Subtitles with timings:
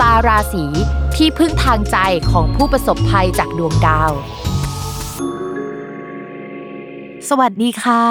[0.00, 0.64] ตาราศี
[1.16, 1.96] ที่พึ่งทางใจ
[2.30, 4.12] ของผู้ประสบภัยจากดวงดาว
[7.28, 8.02] สวัสดีค่ะ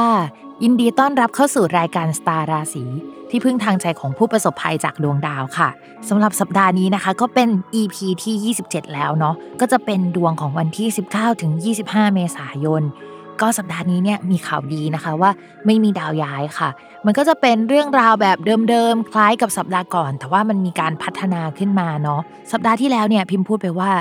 [0.63, 2.83] ยินดีต้อนรับเข้าสู่รายการสตาราศี
[3.29, 5.69] ที่พึ่งทางใจของผู้ประสบภัยจากดวงดาวค่ะ
[6.09, 7.49] สำหรับสัปดาห์นี้นะคะ ก็เป็น
[7.79, 11.51] EP ที่ 27 แล้วเนาะก็จะเป็นดวงของวันที่ 19ถึง
[11.85, 12.83] 25 เมษายน
[13.41, 15.31] ก็สัปดาห์นี้เนี่ยมีข่าวดีนะคะว่า
[15.65, 16.69] ไม่มีดาวย้ายค่ะ
[17.05, 18.37] มันก็จะเป็นเรื่องราวแบบ
[18.69, 23.91] เดิมๆ คล้ายกับสัปดาห์ก่อน แต่ว่ามันมีการพัฒนาขึ้นมาเนาะสัปดาห์ที่แล้วเนี่ยพิมพ์พูดไปว่า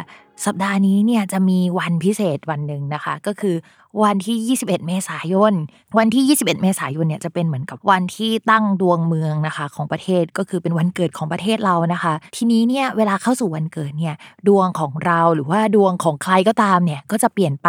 [0.47, 3.55] สัปดาห์นี้เนี่ยจะมีวันพิเศษวันหนึ่งนะคะ ก็คือ
[4.03, 5.53] วันที่ 21 เมษายน
[5.99, 14.15] วันที่ 21 เมษายนเนี่ยจะเป็นเหมือนกับวันที่ตั้งดวงเมืองนะคะของประเทศก็คือเป็นวันเกิดของประเทศเรานะคะ ทีนี้เนี่ยเวลาเข้าสู่วันเกิดเนี่ย
[14.49, 17.69] ดวงของเราหรือว่าดวงของใครก็ตามเนี่ยก็จะเปลี่ยนไป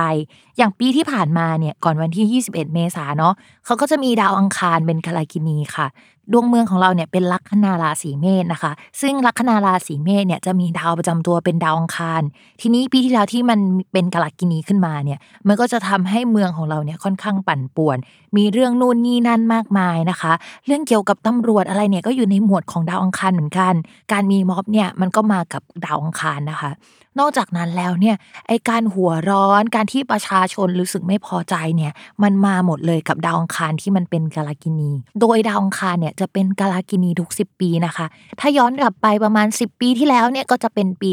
[0.57, 3.33] อย่างปีที่ผ่านมาเนี่ยก่อนวันที่ 21 เมษาเนาะ
[3.65, 5.87] เขาก็จะมีดาวอังคารเป็นคาลากินีค่ะ
[6.31, 8.71] ดวงเมืองของเราเนี่ยเป็นลัคนาราศีเมษนะคะ
[9.01, 12.21] ซึ่งลัคนาราศีเมษเนี่ยจะมีดาวประจำตัวเป็นดาวอังคาร
[12.61, 13.59] ทีนี้ปีที่แล้วที่มัน
[13.93, 17.97] เป็นกาลากินีขึ้นมาเนี่ย มันก็จะทำให้เมืองของเราเนี่ยค่อนข้างปั่นป่วน
[18.37, 20.33] มีเรื่องนู่นนี่นั่นมากมายนะคะ
[20.65, 23.73] เรื่องเกี่ยวกับตำรวจอะไรเนี่ยก็อยู่ในหมวดของดาวอังคารเหมือนกัน
[24.11, 26.71] การมีม็อบเนี่ยมันก็มากับดาวอังคารนะคะ
[27.19, 28.15] นอกจากนั้นแล้วเนี่ย
[28.47, 31.91] ไอการหัวร้อนการที่ประชาชนรู้สึกไม่พอใจเนี่ย
[32.23, 34.91] มันมาหมดเลยกับดาวอังคารที่มันเป็นกาลากินี
[35.21, 38.05] โดยดาวอังคารเนี่ยจะเป็นกาลากินีทุก 10 ปีนะคะ
[38.39, 41.11] ถ้าย้อนกลับไปประมาณ 10 ปีที่แล้วเนี่ยก็จะเป็นปี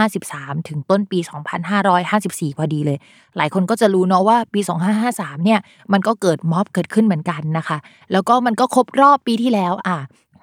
[0.00, 1.18] 2553 ถึงต้นปี
[1.88, 2.98] 2554 พอดีเลย
[3.36, 4.60] หลายคนก็จะรู้เนาะว่าปี
[5.02, 5.60] 2553 เนี่ย
[5.92, 7.78] มันก็เกิดม็อบเกิดขึ้นเหมือนกันนะคะ
[8.12, 9.96] แล้วก็มันก็ครบรอบปีที่แล้วอะ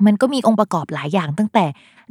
[0.05, 1.65] มันก็มีองค์ประกอบหลายอย่างตั้งแต่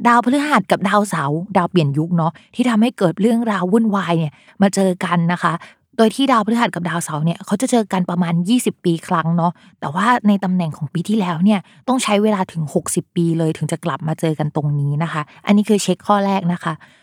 [0.07, 5.53] ดาวพฤหัสกับดาวเสาร์ดาวเปลี่ยนยุคเนาะที่ทำให้เกิดเรื่องราววุ่นวายเนี่ยมาเจอกันนะคะ
[5.97, 16.73] โดยที่ดาวพฤหัสกับดาวเสาร์เนี่ยเขาจะเจอกันประมาณ 20 ปีครั้งเนาะแต่ว่าในตำแหน่งของปีที่แล้วเนี่ยต้องใช้เวลาถึง 60 ปีเลยถึงจะกลับมาเจอกันตรงนี้นะคะ อันนี้คือเช็คข้อแรกนะคะ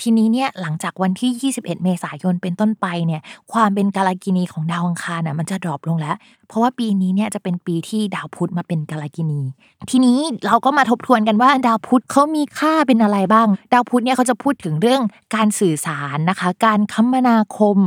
[0.00, 3.22] ทีนี้เนี่ยหลังจากวันที่ 21 เมษายนเป็นต้นไปเนี่ย
[3.52, 6.16] ความเป็นกาลากินีของดาวอังคารน่ะมันจะ drop ลงแล้ว
[6.50, 9.42] เพราะว่าปีนี้เนี่ยจะเป็นปีที่ดาวพุธมาเป็นกาลากินี
[9.90, 15.02] ทีนี้เราก็มาทบทวนกันว่าดาวพุธเขามีค่าเป็นอะไรบ้าง ดาวพุธเนี่ยเขาจะพูดถึงเรื่อง
[15.34, 17.78] การสื่อสารนะคะ การคมนาคม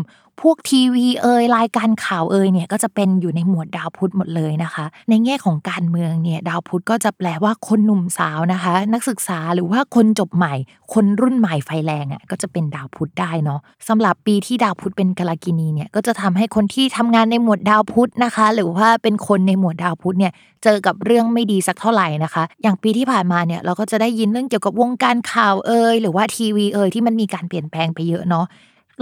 [0.42, 10.54] พวกทีวีเอ่ยรายการข่าวเอ่ยเนี่ยก็จะเป็นอยู่ในหมวดดาวพุธหมดเลยนะคะ ในแง่ของการเมืองเนี่ยดาวพุธก็จะแปลว่าคนหนุ่มสาวนะคะ นักศึกษาหรือว่าคนจบใหม่
[10.94, 20.34] คนรุ่นใหม่ไฟแรงอะก็จะเป็นดาวพุธได้เนาะสำหรับปีที่ดาวพุธเป็นกาลากินีเนี่ยก็จะทำให้คนที่ทำงานในหมวดดาวพุธนะคะหรือว่าเป็นคนในหมวดดาวพุธเนี่ย
[20.64, 28.46] เจอกับเรื่องไม่ดีสักเท่าไหร่นะคะ อย่างปีที่ผ่านมาเนี่ยเราก็จะได้ยินเรื่องเกี่ยวกับวงการข่าวเอ่ยหรือว่าทีวีเอ่ยที่มันมีการเปลี่ยนแปลงไปเยอะเนาะ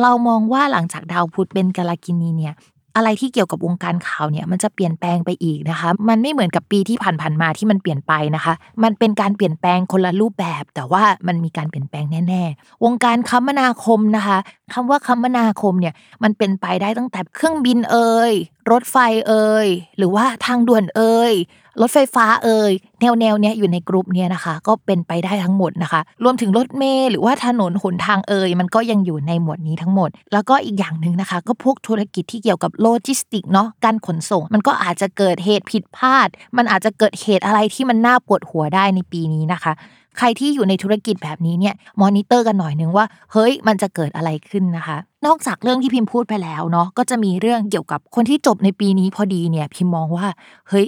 [0.01, 2.53] เรามองว่าหลังจากดาวพุธเป็นกาลกินีเนี่ย
[2.95, 8.53] อะไรที่เกี่ยวกับวงการข่าวเนี่ยมันจะเปลี่ยนแปลงไปอีกนะคะ มันไม่เหมือนกับปีที่ผ่านๆมาที่มันเปลี่ยนไปนะคะ
[8.83, 14.37] มันเป็นการเปลี่ยนแปลงคนละรูปแบบ แต่ว่ามันมีการเปลี่ยนแปลงแน่ๆ วงการคมนาคมนะคะ
[14.73, 15.93] คำว่าคมนาคมเนี่ย
[16.23, 18.33] มันเป็นไปได้ตั้งแต่เครื่องบินเอ่ย
[18.71, 18.97] รถไฟ
[19.27, 19.67] เอ่ย
[19.97, 21.33] หรือว่าทางด่วนเอ่ย
[21.81, 22.71] รถไฟฟ้าเอ่ย
[23.01, 36.27] แนวแนวเนี้ยอยู่ในกลุ่มเนี้ยนะคะ ก็เป็นไปได้ทั้งหมดนะคะ รวมถึงรถเมล์หรือว่าถนนหนทางเอ่ยมันก็ยังอยู่ในหมวดนี้ทั้งหมด แล้วก็อีกอย่างหนึ่งนะคะ ก็พวกธุรกิจที่เกี่ยวกับโลจิสติกเนาะการขนส่ง มันก็อาจจะเกิดเหตุผิดพลาด
[36.57, 39.73] มันอาจจะเกิดเหตุอะไรที่มันน่าปวดหัวได้ในปีนี้นะคะ
[40.17, 50.27] ใครที่อยู่ในธุรกิจแบบนี้เนี่ยมอนิเตอร์กันหน่อยนึงว่า เฮ้ยมันจะเกิดอะไรขึ้นนะคะ นอกจากเรื่องที่พิมพ์พูดไปแล้วเนาะก็จะมีเรื่องเกี่ยวกับคนที่จบในปีนี้พอดีเนี่ยพิมมองว่า
[50.69, 50.87] เฮ้ย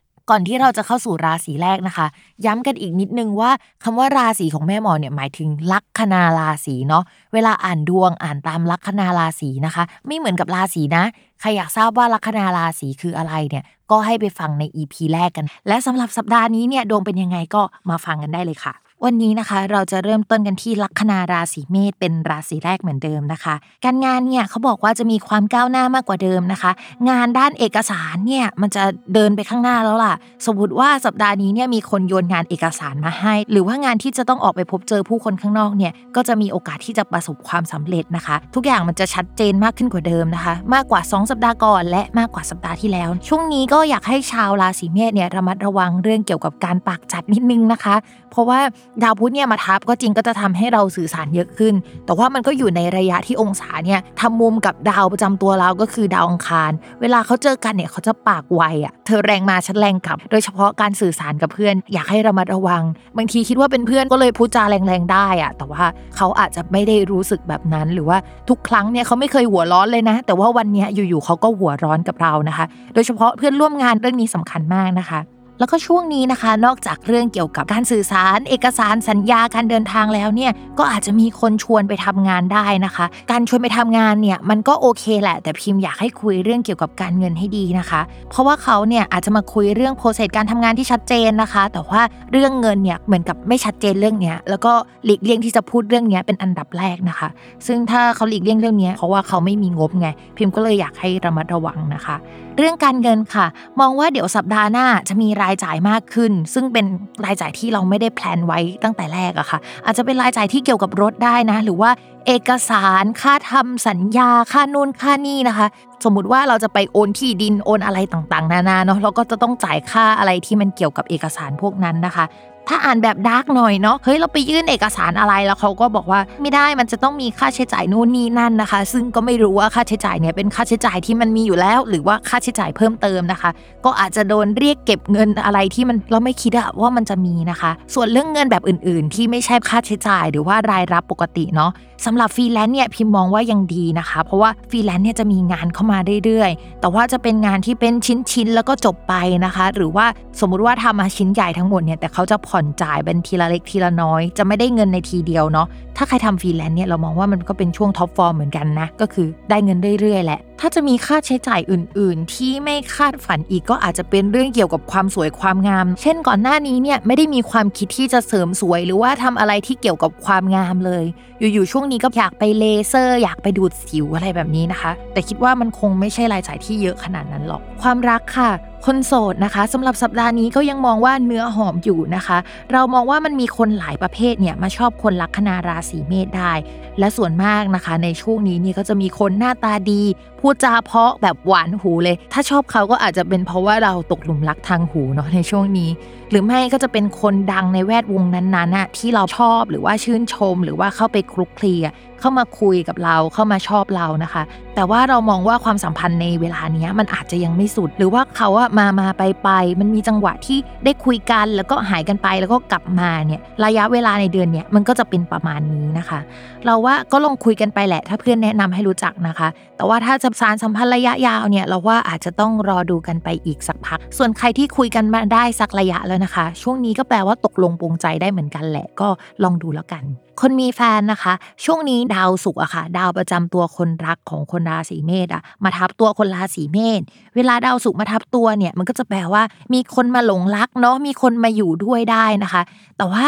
[0.29, 2.07] ก่อนที่เราจะเข้าสู่ราศีแรกนะคะ
[2.45, 3.51] ย้ำกันอีกนิดนึงว่า
[3.83, 7.03] คำว่าราศีของแม่หมอเนี่ยหมายถึงลัคนาราศีเนาะ
[7.33, 11.03] เวลาอ่านดวงอ่านตามลัคนาราศีนะคะ ไม่เหมือนกับราศีนะ
[11.41, 18.73] ใครอยากทราบว่าลัคนาราศีคืออะไรเนี่ยก็ให้ไปฟังใน EP แรกกัน และสำหรับสัปดาห์นี้เนี่ยดวงเป็นยังไงก็มาฟังกันได้เลยค่ะ
[19.05, 23.55] วันนี้นะคะเราจะเริ่มต้นกันที่ลัคนาราศีเมษเป็นราศีแรกเหมือนเดิมนะคะ
[23.85, 26.71] การงานเนี่ยเขาบอกว่าจะมีความก้าวหน้ามากกว่าเดิมนะคะ
[27.09, 28.83] งานด้านเอกสารเนี่ยมันจะ
[29.13, 30.13] เดินไปข้างหน้าแล้วล่ะ
[30.45, 47.95] สมมติว่าสัปดาห์นี้เนี่ยมีคนโยนงานเอกสารมาให้ หรือว่างานที่จะต้องออกไปพบเจอผู้คนข้างนอกเนี่ยก็จะมีโอกาสที่จะประสบความสำเร็จนะคะ ทุกอย่างมันจะชัดเจนมากขึ้นกว่าเดิมนะคะ มากกว่า 2 สัปดาห์ก่อน และมากกว่าสัปดาห์ที่แล้ว ช่วงนี้ก็อยากให้ชาวราศีเมษเนี่ยระมัดระวังเรื่องเกี่ยวกับการปากจัดนิดนึงนะคะ
[48.31, 48.59] เพราะว่า
[49.03, 51.73] ดาวพุธเนี่ยมาทับก็จริงก็จะทำให้เราสื่อสารเยอะขึ้น
[52.05, 56.71] แต่ว่ามันก็อยู่ในระยะที่องศาเนี่ยทำมุมกับดาวประจำตัวเราก็คือดาวอังคาร
[57.01, 62.83] เวลาเขาเจอกันเนี่ยเขาจะปากไวอะ เธอแรงมาฉันแรงกลับ โดยเฉพาะการสื่อสารกับเพื่อน อยากให้ระมัดระวัง
[63.17, 65.83] บางทีคิดว่าเป็นเพื่อนก็เลยพูดจาแรงๆได้อะ แต่ว่า
[66.17, 68.17] เขาอาจจะไม่ได้รู้สึกแบบนั้น หรือว่า
[68.49, 75.19] ทุกครั้งเนี่ยเขาไม่เคยหัวร้อนเลยนะ แต่ว่าวันนี้อยู่ๆเขาก็หัวร้อนกับเรานะคะ โดยเฉพาะเพื่อนร่วมงานเรื่องนี้สำคัญมากนะคะ
[75.61, 94.73] แล้วก็ช่วงนี้นะคะ นอกจากเรื่องเกี่ยวกับการสื่อสาร เอกสารสัญญาการเดินทางแล้วเนี่ยก็อาจจะมีคนชวนไปทำงานได้นะคะ การชวนไปทำงานเนี่ยมันก็โอเคแหละ แต่พิมพ์อยากให้คุยเรื่องเกี่ยวกับการเงินให้ดีนะคะ เพราะว่าเขาเนี่ยอาจจะมาคุยเรื่องโปรเซสการทำงานที่ชัดเจนนะคะ แต่ว่าเรื่องเงินเนี่ยเหมือนกับไม่ชัดเจนเรื่องเนี้ยแล้วก็
[95.05, 97.29] หลีกเลี่ยงที่จะพูดเรื่องเนี้ยเป็นอันดับแรกนะคะ
[97.67, 102.17] ซึ่งถ้าเขาหลีกเลี่ยงเรื่องเนี้ยเพราะว่าเขาไม่มีงบไง พิมพ์ก็เลยอยากให้ระมัดระวังนะคะ
[102.57, 103.45] เรื่องการเงินค่ะ
[103.79, 106.85] มองว่าเดี๋ยวสัปดาห์หน้าจะมีรายายจ่ายมากขึ้น ซึ่งเป็น
[107.25, 111.89] รายจ่ายที่เราไม่ได้แพลนไว้ตั้งแต่แรกอะค่ะ อาจจะเป็นรายจ่ายที่เกี่ยวกับรถได้นะ หรือว่า
[112.27, 115.67] เอกสารค่าทำสัญญาค่านู่นค่านี่นะคะ
[116.03, 122.25] สมมุติว่าเราจะไปโอนที่ดินโอนอะไรต่างๆ นานาเนาะเราก็จะต้องจ่ายค่าอะไรที่มันเกี่ยวกับเอกสารพวกนั้นนะคะ
[122.67, 133.49] ถ้าอ่านแบบดาร์กหน่อยเนาะเฮ้ยเราไปยื่นเอกสารอะไรแล้วเขาก็บอกว่าไม่ได้มันจะต้องมีค่าใช้จ่ายนู่นนี่นั่นนะคะ ซึ่งก็ไม่รู้ว่าค่าใช้จ่ายเนี่ยเป็นค่าใช้จ่ายที่มันมีอยู่แล้ว หรือว่าค่าใช้จ่ายเพิ่มเติมนะคะ
[133.85, 141.71] ก็อาจจะโดนเรียกเก็บเงินอะไรที่มันเราไม่คิดอะว่ามันจะมีนะคะ ส่วนเรื่องเงินแบบอื่น ๆ ที่ไม่ใช่ค่าใช้จ่าย หรือว่ารายรับปกติเนาะ
[142.05, 149.13] สำหรับฟรีแลนซ์เนี่ยพิมมองว่ายังดีนะคะ เพราะว่าฟรีแลนซ์เนี่ยจะมีงานเข้ามาเรื่อยๆ แต่ว่าจะเป็นงานที่เป็นชิ้นๆแล้วก็จบไป
[149.45, 150.05] นะคะ หรือว่า
[150.39, 155.67] สมมุติว่าทำมาชิ้นใหญ่ทั้งหมดเนี่ยแต่เขาจะผ่อนจ่ายเป็นทีละเล็กทีละน้อย จะไม่ได้เงินในทีเดียวเนาะ
[155.97, 171.05] ถ้าใครทำฟรีแลนซ์เนี่ยเรามองว่ามันก็เป็นช่วงท็อปฟอร์มเหมือนกันนะก็คือได้เงินเรื่อยๆแหละถ้าจะมีค่าใช้จ่ายอื่น ๆ ที่ไม่คาดฝันอีกก็อาจจะเป็นเรื่องเกี่ยวกับความสวยความงาม เช่นก่อนหน้านี้เนี่ยไม่ได้มีความคิดที่จะเสริมสวย หรือว่าทำอะไรที่เกี่ยวกับความงามเลย
[171.39, 178.51] อยู่ๆช่วงนี้ก็อยากไปเลเซอร์ อยากไปดูดสิวอะไรแบบนี้นะคะ แต่คิดว่ามันคงไม่ใช่รายจ่ายที่เยอะขนาดนั้นหรอก ความรักค่ะ
[178.85, 182.37] คนโสดนะคะสำหรับสัปดาห์นี้ก็ยังมองว่าเนื้อหอมอยู่นะคะ
[182.71, 186.53] เรามองว่ามันมีคนหลายประเภทเนี่ยมาชอบคนลัคนาราศีเมษได้
[186.99, 190.01] และส่วนมากนะคะ ในช่วงนี้นี่ก็จะมีคนหน้าตาดี
[190.39, 195.89] พูดจาเพาะแบบหวานหูเลย ถ้าชอบเขาก็อาจจะเป็นเพราะว่าเราตกหลุมรักทางหูเนาะในช่วงนี้
[196.31, 204.43] หรือไม่ก็จะเป็นคนดังในแวดวงนั้นๆน่ะที่เราชอบหรือว่าชื่นชม หรือว่าเข้าไปคลุกคลีอะ เข้ามาคุยกับเราเข้ามาชอบเรานะคะ
[204.75, 209.49] แต่ว่าเรามองว่าความสัมพันธ์ในเวลานี้มันอาจจะยังไม่สุด หรือว่าเขาอะมามาไปไป
[209.79, 216.19] มันมีจังหวะที่ได้คุยกันแล้วก็หายกันไปแล้วก็กลับมาเนี่ยระยะเวลาในเดือนเนี้ยมันก็จะเป็นประมาณนี้นะคะ
[216.65, 219.47] เราว่าก็ลองคุยกันไปแหละ ถ้าเพื่อนแนะนำให้รู้จักนะคะ
[219.77, 229.07] แต่ว่าถ้าจะสารสัมพันธ์ระยะยาวเนี่ยเราว่าอาจจะต้องรอดูกันไปอีกสักพัก ส่วนใครที่คุยกันมาได้สักระยะแล้วนะคะ ช่วงนี้ก็แปลว่าตกลงปรงใจได้เหมือนกันแหละก็
[229.43, 230.03] ลองดูแล้วกัน
[230.39, 231.33] คนมีแฟนนะคะ
[231.65, 237.01] ช่วงนี้ดาวศุกร์อะค่ะ ดาวประจำตัวคนรักของคนราศีเมษอะมาทับตัวคนราศีเมษ
[237.35, 242.61] เวลาดาวศุกร์มาทับตัวเนี่ย มันก็จะแปลว่า มีคนมาหลงรักเนาะมีคนมาอยู่ด้วยได้นะคะ
[242.97, 243.25] แต่ว่า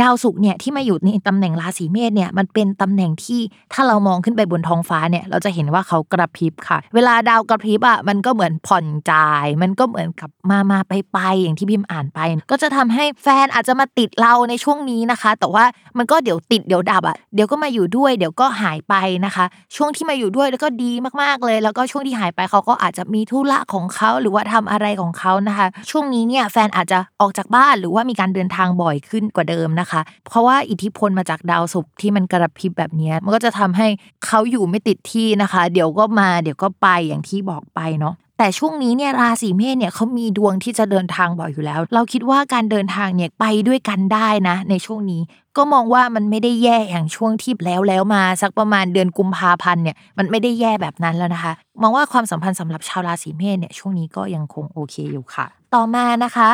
[0.00, 3.40] ดาวศุกร์เนี่ยที่มาอยู่ในตำแหน่งราศีเมษเนี่ยมันเป็นตำแหน่งที่
[3.72, 12.20] ถ้าเรามองขึ้นไปบนท้องฟ้าเนี่ยเราจะเห็นว่าเขากระพริบค่ะ เวลาดาวกระพริบอะมันก็เหมือนผ่อนจาย มันก็เหมือนกับมามาไปไปอย่างที่พิมพ์อ่านไป
[12.50, 15.64] ก็จะทำให้แฟนอาจจะมาติดเราในช่วงนี้นะคะ แต่ว่า
[15.98, 18.94] มันก็เดี๋ยวติดเดี๋ยวดับอะเดี๋ยวก็มาอยู่ด้วย เดี๋ยวก็หายไป
[19.24, 19.44] นะคะ
[19.76, 33.86] ช่วงที่มาอยู่ด้วยแล้วก็ดีมากๆเลย แล้วก็ช่วงที่หายไปเขาก็อาจจะมีธุระของเขาหรือว่าทำอะไรของเขานะคะ ช่วงนี้เนี่ยแฟนอาจจะออกจากบ้านหรือว่ามีการเดินทางบ่อยขึ้นกว่าเดิมนะคะ เพราะว่าอิทธิพลมาจากดาวศุกร์ที่มันกระพริบแบบนี้มันก็จะทำให้
[34.26, 45.22] เขาอยู่ไม่ติดที่นะคะ เดี๋ยวก็มาเดี๋ยวก็ไปอย่างที่บอกไปเนาะแต่ช่วงนี้เนี่ยราศีเมษเนี่ยเขามีดวงที่จะเดินทางบ่อยอยู่แล้ว เราคิดว่าการเดินทางเนี่ยไปด้วยกันได้นะ ในช่วงนี้
[45.56, 56.48] ก็มองว่ามันไม่ได้แย่อย่างช่วงที่แล้วแล้วมาสักประมาณเดือนกุมภาพันธ์เนี่ยมันไม่ได้แย่แบบนั้นแล้วนะคะ มองว่าความสัมพันธ์สำหรับชาวราศีเมษเนี่ยช่วงนี้ก็ยังคงโอเคอยู่ค่ะ ต่อมานะคะ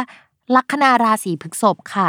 [0.55, 2.09] ลัคนาราศีพฤษภค่ะ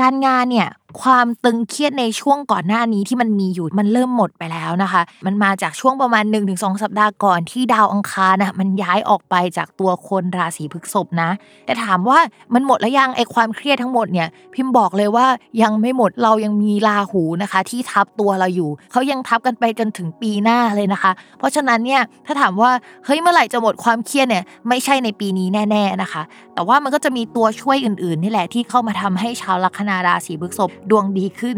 [0.00, 0.68] การงานเนี่ย
[1.02, 11.30] ความตึงเครียดในช่วงก่อนหน้านี้ที่มันมีอยู่มันเริ่มหมดไปแล้วนะคะ มันมาจากช่วงประมาณ 1-2 สัปดาห์ก่อนที่ดาวอังคารนะมันย้ายออกไปจากตัวคนราศีพฤษภนะ
[11.66, 12.18] แต่ถามว่า
[12.54, 15.26] มันหมดแล้วยังไอความเครียดทั้งหมดเนี่ยพิมพ์บอกเลยว่า
[15.62, 22.70] ยังไม่หมดเรายังมีราหูนะคะ ที่ทับตัวเราอยู่เขายังทับกันไปจนถึงปีหน้าเลยนะคะ เพราะฉะนั้นเนี่ยถ้าถามว่า
[23.04, 26.22] เฮ้ยเมื่อไหร่จะหมดความเครียดเนี่ยไม่ใช่ในปีนี้แน่ ๆนะคะ
[26.54, 31.56] แต่ว่ามันก็จะมีตัวช่วยอื่นๆนี่แหละที่เข้ามาทำให้ชาวลัคนาราศีพฤษภดวงดีขึ้น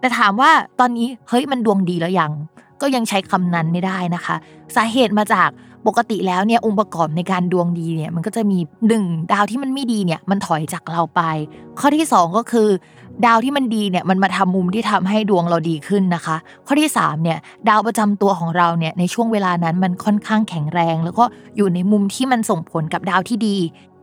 [0.00, 2.32] แต่ถามว่าตอนนี้เฮ้ยมันดวงดีแล้วยัง
[2.80, 4.36] ก็ยังใช้คำนั้นไม่ได้นะคะ
[4.76, 5.48] สาเหตุมาจาก
[5.86, 8.58] ปกติแล้วเนี่ยองค์ประกอบในการดวงดีเนี่ยมันก็จะมี
[8.88, 11.20] หนึ่งดาวที่มันไม่ดีเนี่ยมันถอยจากเราไป
[11.78, 12.68] ข้อที่สองก็คือ
[13.26, 21.24] ดาวที่มันดีเนี่ยมันมาทำมุมที่ทำให้ดวงเราดีขึ้นนะคะ ข้อที่3เนี่ยดาวประจำตัวของเราเนี่ยในช่วงเวลานั้นมันค่อนข้างแข็งแรง แล้วก็
[21.56, 23.56] อยู่ในมุมที่มันส่งผลกับดาวที่ดี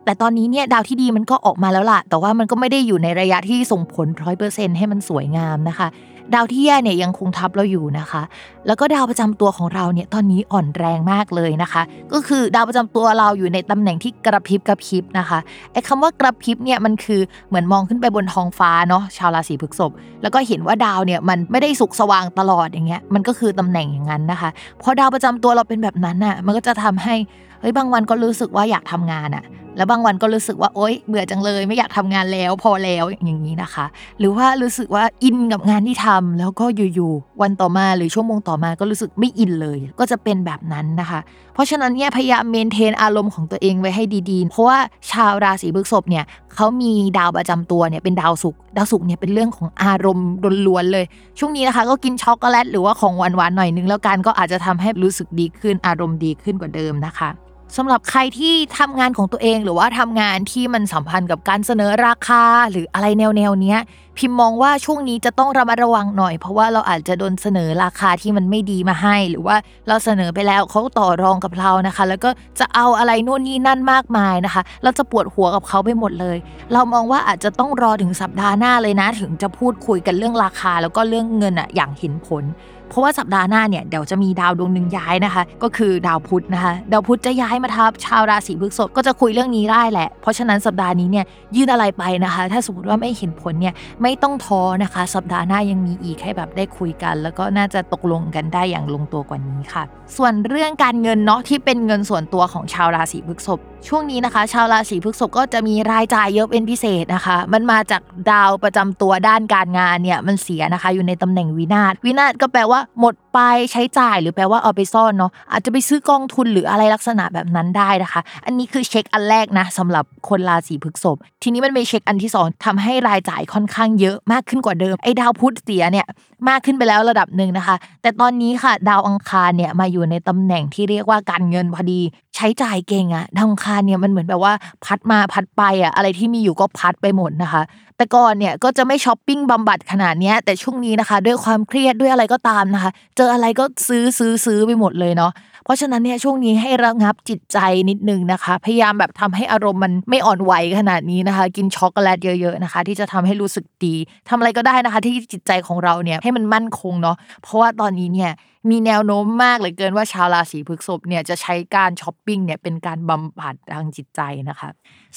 [0.06, 5.88] แต่ตอนนี้เนี่ยดาวที่ดีมันก็ออกมาแล้วล่ะ แต่ว่ามันก็ไม่ได้อยู่ในระยะที่ส่งผลร้อยเปอร์เซ็นให้มันสวยงามนะคะ
[6.34, 8.22] ดาวที่แย่เนี่ยยังคงทับเราอยู่นะคะ
[8.68, 11.82] แล้วก็ดาวประจำตัวของเราเนี่ยตอนนี้อ่อนแรงมากเลยนะคะ
[12.14, 15.40] ก็คือดาวประจำตัวเราอยู่ในตำแหน่งที่กระพริบกระพริบนะคะ
[15.72, 24.50] ไอ้คำว่ากระพริบเนี่ยมันคือเหมือนมองขึ้นไปบนท้องฟ้าเนาะชาวราศีพฤษภแล้วก็เห็นว่าดาวเนี่ยมันไม่ได้สุกสว่างตลอดอย่างเงี้ยมันก็คือตำแหน่งอย่างนั้นนะคะ
[24.82, 27.16] พอดาวประจำตัวเราเป็นแบบนั้นน่ะมันก็จะทำให้
[27.60, 29.44] เฮ้ยบางวันก็รู้สึกว่าอยากทำงานอะ
[29.77, 33.86] แล้วบางวันก็รู้สึกว่าโอ๊ยเบื่อจังเลย ไม่อยากทำงานแล้วพอแล้วอย่างนี้นะคะ
[34.20, 36.65] หรือว่ารู้สึกว่าอินกับงานที่ทำแล้วก็
[36.96, 41.20] อยู่ๆวันต่อมาหรือชั่วโมงต่อมาก็รู้สึกไม่อินเลย ก็จะเป็นแบบนั้นนะคะ
[41.53, 44.77] เพราะฉะนั้นเนี่ยพยายามเมนเทนอารมณ์ของตัวเองไว้ให้ดีๆ เพราะว่า
[45.12, 50.29] ชาวราศีพฤษภเนี่ยเขามีดาวประจำตัวเนี่ยเป็นดาวศุกร์ดาวศุกร์เนี่ยเป็นเรื่องของอารมณ์
[50.67, 51.05] ล้วนๆเลย
[51.39, 57.45] ช่วงนี้นะคะ ก็กินช็อกโกแลตหรือว่าของหวานๆหน่อยนึงแล้วกันก็อาจจะทำให้รู้สึกดีขึ้นอารมณ์ดีขึ้นกว่าเดิมนะคะ
[57.76, 63.80] สำหรับใครที่ทำงานของตัวเองหรือว่าทำงานที่มันสัมพันธ์กับการเสนอราคาหรืออะไรแนวแนวเนี้ย
[64.18, 69.56] พิมมองว่าช่วงนี้จะต้องระมัดระวังหน่อย เพราะว่าเราอาจจะโดนเสนอราคาที่มันไม่ดีมาให้ หรือว่า
[69.88, 72.30] เราเสนอไปแล้วเขาต่อรองกับเรานะคะ แล้วก็
[72.60, 76.38] จะเอาอะไรนู่นนี่นั่นมากมายนะคะ เราจะปวดหัวกับเขาไปหมดเลย
[76.74, 82.44] เรามองว่าอาจจะต้องรอถึงสัปดาห์หน้าเลยนะ ถึงจะพูดคุยกันเรื่องราคา แล้วก็เรื่องเงินอะอย่างเห็นผล
[82.89, 91.25] เพราะว่าสัปดาห์หน้าเนี่ยเดี๋ยวจะมีดาวดวงหนึ่งย้ายนะคะ ก็คือดาวพุธนะคะ ดาวพุธจะย้ายมาทับชาวราศีพฤษภก็จะคุยเรื่องนี้ได้แหละ เพราะฉะนั้นสัปดาห์นี้เนี่ย
[91.56, 99.84] ยื่นอะไรไปนะคะ ถ้าสมมติว่าไม่เห็นผลเนี่ยไม่ต้องท้อนะคะ สัปดาห์หน้ายังมีอีกให้แบบได้คุยกัน แล้วก็น่าจะตกลงกันได้อย่างลงตัวกว่านี้ค่ะ
[100.18, 108.01] ส่วนเรื่องการเงินเนาะที่เป็นเงินส่วนตัวของชาวราศีพฤษภ ช่วงนี้นะคะ ชาวราศีพฤษภก็จะมีรายจ่ายเยอะเป็นพิเศษนะคะ มันมาจาก
[108.32, 113.39] ดาวประจำตัวด้านการงานเนี่ยมันเสียนะคะ อยู่ในตำแหน่งวินาศวินาศก็แปลว่าหมดไป
[113.72, 126.08] ใช้จ่ายหรือแปลว่าเอาไปซ่อนเนาะอาจจะไปซื้อกองทุนหรืออะไรลักษณะแบบนั้นได้นะคะ อันนี้คือเช็คอันแรกนะสำหรับคนราศีพฤษภทีนี้มันเป็นเช็คอันที่สองทำให้รายจ่ายค่อนข้างเยอะมากขึ้นกว่าเดิมไอ้ดาวพุธเสียเนี่ย
[126.50, 132.00] มากขึ้นไปแล้วระดับหนึ่งนะคะ แต่ตอนนี้ค่ะ ดาวอังคารเนี่ยมาอยู่ในตำแหน่งที่เรียกว่าการเงินพอดี
[132.36, 134.54] ใช้จ่ายเก่งอะดาวอังคารเนี่ยมันเหมือนแบบว่า
[134.86, 137.62] พัดมาพัดไปอะอะไรที่มีอยู่ก็พัดไปหมดนะคะ
[137.98, 145.32] แต่ก่อนเนี่ยก็จะไม่ช้อปปิ้งบำบัดขนาดนี้แต่ช่วงนี้นะคะ ด้วยความเครียดด้วยอะไรก็ตามนะคะ เจออะไรก็ซื้อซื้อซื้อไปหมดเลยเนาะ
[145.64, 147.58] เพราะฉะนั้นเนี่ยช่วงนี้ให้ระงับจิตใจ
[147.90, 153.96] นิดนึงนะคะ พยายามแบบทำให้อารมณ์มันไม่อ่อนไหวขนาดนี้นะคะ กินช็อกโกแลตเยอะๆนะคะ ที่จะทำให้รู้สึกดี
[154.30, 158.32] ทำอะไรก็ได้นะคะ ที่จิตใจของเราเนี่ยให้มันมั่นคงเนาะเพราะว่าตอนนี้เนี่ย
[158.70, 164.70] มีแนวโน้มมากเลยเกินว่าชาวราศีพฤษภเนี่ยจะใช้การช้อปปิ้งเนี่ยเป็นการบำบัดทางจิตใจนะคะ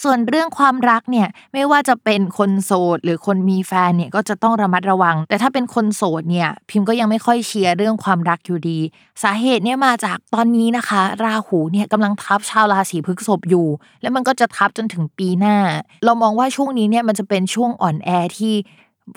[0.02, 8.78] ส่วนเรื่องความรักเนี่ยไม่ว่าจะเป็นคนโสดหรือคนมีแฟนเนี่ยก็จะต้องระมัดระวัง แต่ถ้าเป็นคนโสดเนี่ยพิมพ์ก็ยังไม่ค่อยเชียร์เรื่องความรักอยู่ดี
[9.22, 13.68] สาเหตุเนี่ยมาจากตอนนี้นะคะ ราหูเนี่ยกำลังทับชาวราศีพฤษภอยู่
[14.02, 15.56] แล้วมันก็จะทับจนถึงปีหน้า
[16.04, 18.54] เรามองว่าช่วงนี้เนี่ยมันจะเป็นช่วงอ่อนแอที่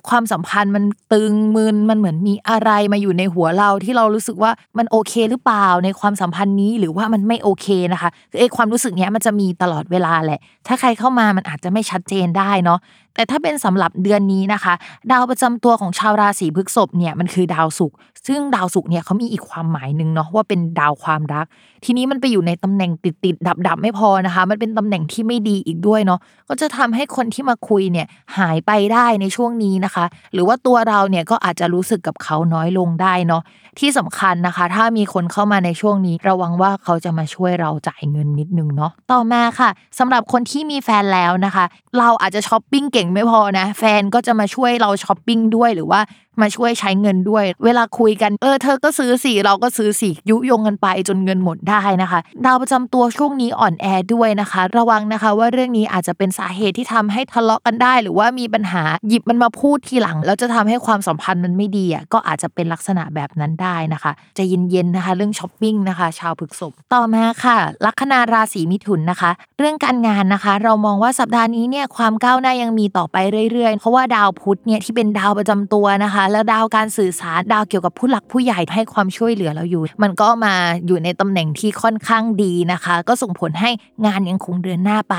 [0.10, 0.84] ความสัมพันธ์มัน
[1.14, 12.80] ตึงมึนมันเหมือนมีอะไรมาอยู่ในหัวเราที่เรารู้สึกว่ามันโอเคหรือเปล่าในความสัมพันธ์นี้หรือว่ามันไม่โอเคนะคะคือไอ้ความรู้สึกเนี้ยมันจะมีตลอดเวลาแหละ ถ้าใครเข้ามามันอาจจะไม่ชัดเจนได้เนาะ
[13.16, 14.74] แต่ถ้าเป็นสำหรับเดือนนี้นะคะ
[15.12, 21.46] ดาวประจำตัวของชาวราศีพฤษภเนี่ยมันคือดาวศุกร์ซึ่งดาวศุกร์เนี่ยเขามีอีกความหมายหนึ่งเนาะว่าเป็นดาวความรัก
[21.86, 33.44] ทีนี้มันไปอยู่ในตำแหน่งติดติดดับดับๆไม่พอนะคะ มันเป็นตำแหน่งที่ไม่ดีอีกด้วยเนาะก็จะทำให้คนที่มาคุยเนี่ยหายไปได้ในช่วงนี้นะคะ หรือว่าตัวเราเนี่ยก็อาจจะรู้สึกกับเขาน้อยลงได้เนาะ
[33.80, 41.66] ที่สำคัญนะคะ ถ้ามีคนเข้ามาในช่วงนี้ ระวังว่าเขาจะมาช่วยเราจ่ายเงินนิดนึงเนาะต่อมาค่ะสำหรับคนที่มีแฟนแล้วนะคะ
[42.00, 46.02] เราอาจจะช้อปปิ้งเก่งไม่พอนะ แฟนก็จะมาช่วยเราช้อปปิ้งด้วยหรือว่า
[46.42, 73.18] มาช่วยใช้เงินด้วย เวลาคุยกันเออเธอก็ซื้อสิเราก็ซื้อสิยุยงกันไปจนเงินหมดได้นะคะ ดาวประจำตัวช่วงนี้อ่อนแอด้วยนะคะ ระวังนะคะว่าเรื่องนี้อาจจะเป็นสาเหตุที่ทำให้ทะเลาะกันได้ หรือว่ามีปัญหาหยิบมันมาพูดทีหลัง แล้วจะทำให้ความสัมพันธ์มันไม่ดีอะก็อาจจะเป็นลักษณะแบบนั้นได้นะคะจะเย็นๆนะคะ เรื่องช้อปปิ้งนะคะ ชาวพฤษภต่อมาค่ะ ลัคนาราศีมิถุนนะคะ เรื่องการงานนะคะ เรามองว่าสัปดาห์นี้เนี่ยความก้าวหน้ายังมีต่อไป
[73.52, 80.54] เรื่อยๆ เพราะว่าดาวพุธเนี่ยที่เป็นดาวประจำตัวนะคะแล้วดาวการสื่อสารดาวเกี่ยวกับผู้หลักผู้ใหญ่ให้ความช่วยเหลือเราอยู่ มันก็มา
[80.88, 83.70] อยู่ในตำแหน่งที่ค่อนข้างดีนะคะ ก็ส่งผลให้
[84.06, 85.16] งานยังคงเดินหน้าไป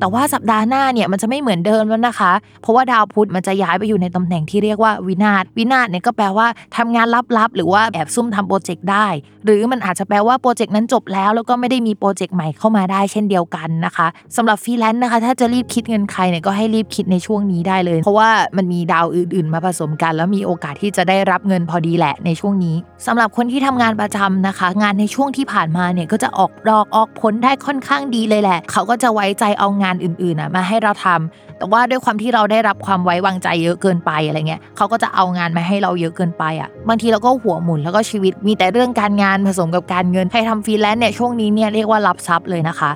[0.00, 7.06] แต่ว่าสัปดาห์หน้าเนี่ยมันจะไม่เหมือนเดิมแล้วนะคะ เพราะว่าดาวพุธมันจะย้ายไปอยู่ในตำแหน่งที่เรียกว่าวินาศวินาศเนี่ยก็แปลว่าทำงาน
[7.38, 9.06] ลับๆหรือว่าแอบซุ่มทำโปรเจกต์ได้
[9.44, 22.76] หรือมันอาจจะแปลว่าโปรเจกต์นั้นจบแล้ว แล้วก็ไม่ได้มีโปรเจกต์ใหม่เข้ามาได้เช่นเดียวกันนะคะสำหรับฟรีแลนซ์นะคะ ถ้าจะรีบคิดเงินใครเนี่ยก็ให้รีบคิดในช่วงนี้ได้เลย เพราะว่ามันมีดาวอื่น ๆ มาผสมกันแล้วมีโอกาสที่จะได้รับเงินพอดีแหละในช่วงนี้
[23.06, 42.90] สำหรับคนที่ทำงานประจำนะคะ งานในช่วงที่ผ่านมาเนี่ยก็จะออกดอกออกผลได้ค่อนข้างดีเลยแหละ เขาก็จะไว้ใจเอางานอื่นๆนะมาให้เราทำแต่ว่าด้วยความที่เราได้รับความไว้วางใจเยอะเกินไปอะไรเงี้ยเขาก็จะเอางานมาให้เราเยอะเกินไปอะบางทีเราก็หัวหมุนแล้วก็ชีวิตมีแต่เรื่องการงานผสมกับการเงินใครทำฟรีแลนซ์เนี่ยช่วงนี้เนี่ยเรียกว่ารับทรัพย์เลยนะคะ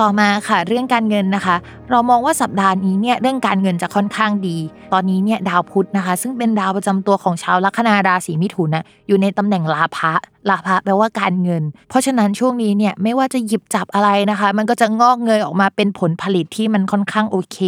[0.00, 1.56] ต่อมาค่ะเรื่องการเงินนะคะ
[1.90, 4.56] เรามองว่าสัปดาห์นี้เนี่ยเรื่องการเงินจะค่อนข้างดี
[4.92, 10.12] ตอนนี้เนี่ยดาวพุธนะคะ ซึ่งเป็นดาวประจำตัวของชาวลัคนาราศีมิถุนนะอยู่ในตำแหน่งลาภะ
[10.50, 17.58] ลาภะแปลว่าการเงิน เพราะฉะนั้นช่วงนี้เนี่ยไม่ว่าจะหยิบจับอะไรนะคะ มันก็จะงอกเงยออกมาเป็นผลผลิตที่มันค่อนข้างโอเค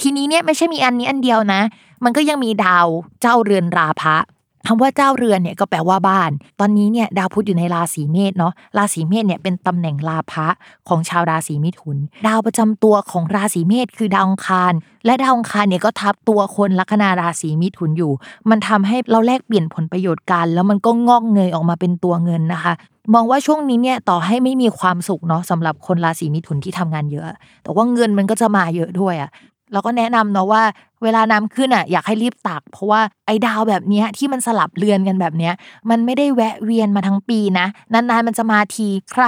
[0.00, 1.60] ทีนี้เนี่ยไม่ใช่มีอันนี้อันเดียวนะ
[2.04, 2.86] มันก็ยังมีดาว
[3.20, 4.16] เจ้าเรือนราภะ
[4.66, 10.48] คำว่าเจ้าเรือนเนี่ยก็แปลว่าบ้าน ตอนนี้เนี่ยดาวพุธอยู่ในราศีเมษเนาะ ราศีเมษเนี่ยเป็นตำแหน่งลาภะ
[10.88, 14.72] ของชาวราศีมิถุน ดาวประจำตัวของราศีเมษคือดาวองคาร
[15.04, 18.12] และดาวองคารเนี่ยก็ทับตัวคนลัคนาราศีมิถุนอยู่
[18.50, 22.72] มันทำให้เราแลกเปลี่ยนผลประโยชน์กัน แล้วมันก็งอกเงยออกมาเป็นตัวเงินนะคะ
[23.14, 27.24] มองว่าช่วงนี้เนี่ยต่อให้ไม่มีความสุขเนาะสำหรับคนราศีมิถุนที่ทำงานเยอะ
[27.62, 29.30] แต่ว่าเงินมันก็จะมาเยอะด้วยอะ
[29.72, 30.62] เราก็แนะนำเนาะว่า
[31.02, 35.50] เวลาน้ำขึ้นอะอยากให้รีบตัก เพราะว่าไอ้ดาวแบบนี้ที่มันสลับเรือนกันแบบนี้
[35.90, 39.24] มันไม่ได้แวะเวียนมาทั้งปีนะนานๆมันจะมาทีใคร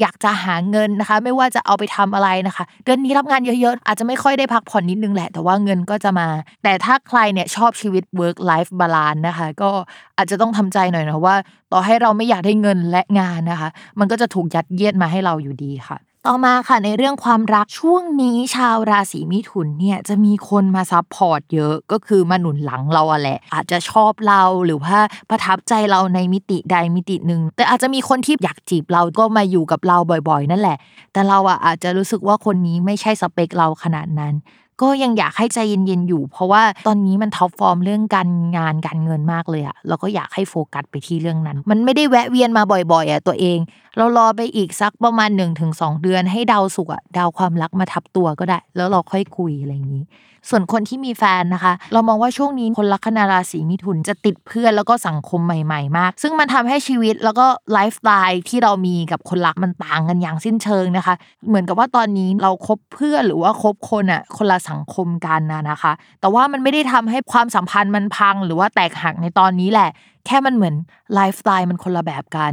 [0.00, 6.26] อยากจะหาเงินนะคะ ไม่ว่าจะเอาไปทำอะไรนะคะ เดือนนี้รับงานเยอะๆ อาจจะไม่ค่อยได้พักผ่อนนิดนึงแหละ แต่ว่าเงินก็จะมา
[6.62, 9.70] แต่ถ้าใครเนี่ยชอบชีวิต work life balance นะคะ ก็
[10.16, 11.36] อาจจะต้องทำใจหน่อยนะว่า
[11.72, 13.68] ต่อให้เราไม่อยากได้เงินและงานนะคะ
[13.98, 24.96] มันก็จะถูกยัดเยียดมาให้เราอยู่ดีค่ะ ต่อมาค่ะในเรื่องความรักช่วงนี้ชาวราศีมิถุนเนี่ยจะมีคนมาซับพอร์ตเยอะก็คือมาหนุนหลังเราอะแหละ อาจจะชอบเราหรือว่า
[25.30, 30.78] ประทับใจเราในมิติใดมิติหนึ่งแต่อาจจะมีคนที่อยากจีบเราก็มาอยู่กับเราบ่อยๆ นั่นแหละ
[31.12, 34.34] แต่เราอะอาจจะรู้สึกว่าคนนี้ไม่ใช่สเปคเราขนาดนั้น
[34.82, 43.58] ก็ยังอยากให้ใจเย็นๆอยู่ เพราะว่าตอนนี้มัน top form เรื่องการงานการเงินมากเลยอะเราก็อยากให้โฟกัสไปที่เรื่องนั้น มันไม่ได้แวะเวียนมาบ่อยๆอะตัวเอง
[43.98, 50.04] เรารอไปอีกสักประมาณ1 ถึง 2 เดือน ให้ดาวศุกร์อะดาวความรักมาทับตัวก็ได้ แล้วเราค่อยคุยอะไรอย่างนี้
[50.50, 61.14] ส่วนคนที่มีแฟนนะคะ เรามองว่าช่วงนี้คนลัคนาราศีมิถุนจะติดเพื่อนแล้วก็สังคมใหม่ ๆ มาก ซึ่งมันทำให้ชีวิตแล้วก็ไลฟ์สไตล์ที่เรามีกับคนรักมันต่างกันอย่างสิ้นเชิงนะคะ
[61.48, 69.90] เหมือนกับว่าตอนนี้เราคบเพื่อนหรือว่าคบคนอะคนละสังคมกันนะนะคะ แต่ว่ามันไม่ได้ทำให้ความสัมพันธ์มันพัง หรือว่าแตกหักในตอนนี้แหละ
[70.26, 70.74] แค่มันเหมือน
[71.14, 72.52] ไลฟ์สไตล์มันคนละแบบกัน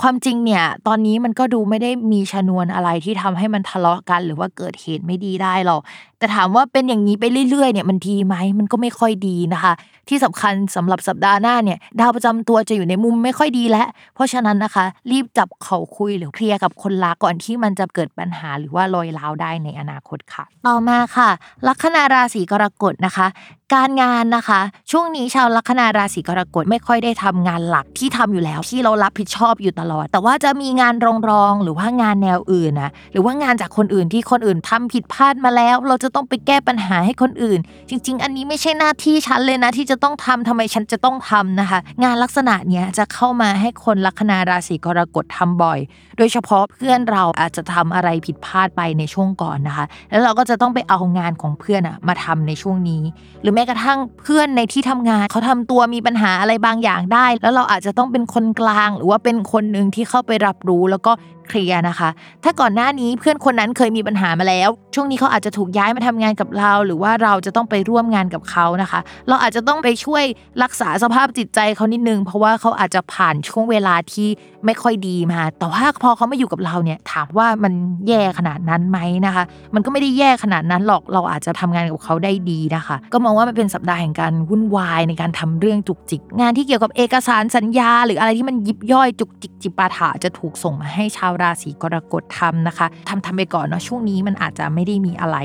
[0.00, 5.80] ความจริงเนี่ย ตอนนี้มันก็ดูไม่ได้มีชนวนอะไรที่ทำให้มันทะเลาะกัน หรือว่าเกิดเหตุไม่ดีได้หรอก
[6.18, 9.72] แต่ถามว่าเป็นอย่างนี้ไปเรื่อยๆเนี่ยมันดีไหมมันก็ไม่ค่อยดีนะคะ
[10.08, 21.30] ที่สำคัญสำหรับสัปดาห์หน้าเนี่ย ดาวประจำตัวจะอยู่ในมุมไม่ค่อยดีแล้วเพราะฉะนั้นนะคะ รีบจับเขาคุยหรือเคลียร์กับคนรักก่อนที่มันจะเกิดปัญหาหรือว่าลอยล้าวได้ในอนาคตค่ะ ต่อมาค่ะ
[21.66, 23.26] ลัคนาราศีกรกฎนะคะ
[23.74, 45.78] การงานนะคะ ช่วงนี้ชาวลัคนาราศีกรกฎไม่ค่อยได้ทำงานหลักที่ทำอยู่แล้ว ที่เรารับผิดชอบอยู่ตลอด แต่ว่าจะมีงานรองรองหรือว่างานแนวอื่นนะหรือว่างานจากคนอื่นที่คนอื่นทำผิดพลาดมาแล้ว เราจะต้องไปแก้ปัญหาให้คนอื่น จริง ๆ อันนี้ไม่ใช่หน้าที่ฉันเลยนะ ที่จะต้องทำทำไมฉันจะต้องทำนะคะ งานลักษณะเนี้ยจะเข้ามาให้คนลัคนาราศีกรกฎทำบ่อย
[46.18, 53.02] โดยเฉพาะเพื่อนเราอาจจะทำอะไรผิดพลาดไปในช่วงก่อนนะคะ แล้วเราก็จะต้องไปเอางานของเพื่อนอะมาทำในช่วงนี้
[53.42, 61.12] หรือม้กระทั่งเพื่อนในที่ทำงาน เขาทำตัวมีปัญหาอะไรบางอย่างได้ แล้วเราอาจจะต้องเป็นคนกลาง หรือว่าเป็นคนหนึ่งที่เข้าไปรับรู้ แล้วก็
[61.48, 62.08] เคลียร์นะคะ
[62.44, 70.24] ถ้าก่อนหน้านี้เพื่อนคนนั้นเคยมีปัญหามาแล้ว ช่วงนี้เขาอาจจะถูกย้ายมาทำงานกับเรา หรือว่าเราจะต้องไปร่วมงานกับเขานะคะ เราอาจจะต้องไปช่วย
[70.62, 74.28] รักษาสภาพจิตใจเขานิดนึง เพราะว่าเขาอาจจะผ่านช่วงเวลาที่
[74.64, 77.72] ไม่ค่อยดีมา แต่ว่าพอเขามาอยู่กับเราเนี่ยถามว่ามัน
[78.08, 95.38] แย่ขนาดนั้นไหมนะคะ มันก็ไม่ได้แย่ขนาดนั้นหรอกเราอาจจะทำงานกับเขาได้ดีนะคะ ก็มองว่ามันเป็นสัปดาห์แห่งการวุ่นวายในการทำเรื่องจุกจิก งานที่เกี่ยวกับเอกสารสัญญา หรืออะไรที่มันยิบย่อยจุกจิกจิปาถะจะถูกส่งมาให้ชาวราศีกรกฎทำนะคะทำทำไปก่อนเนาะช่วงนี้มันอาจจะไม่ได้มีอะไร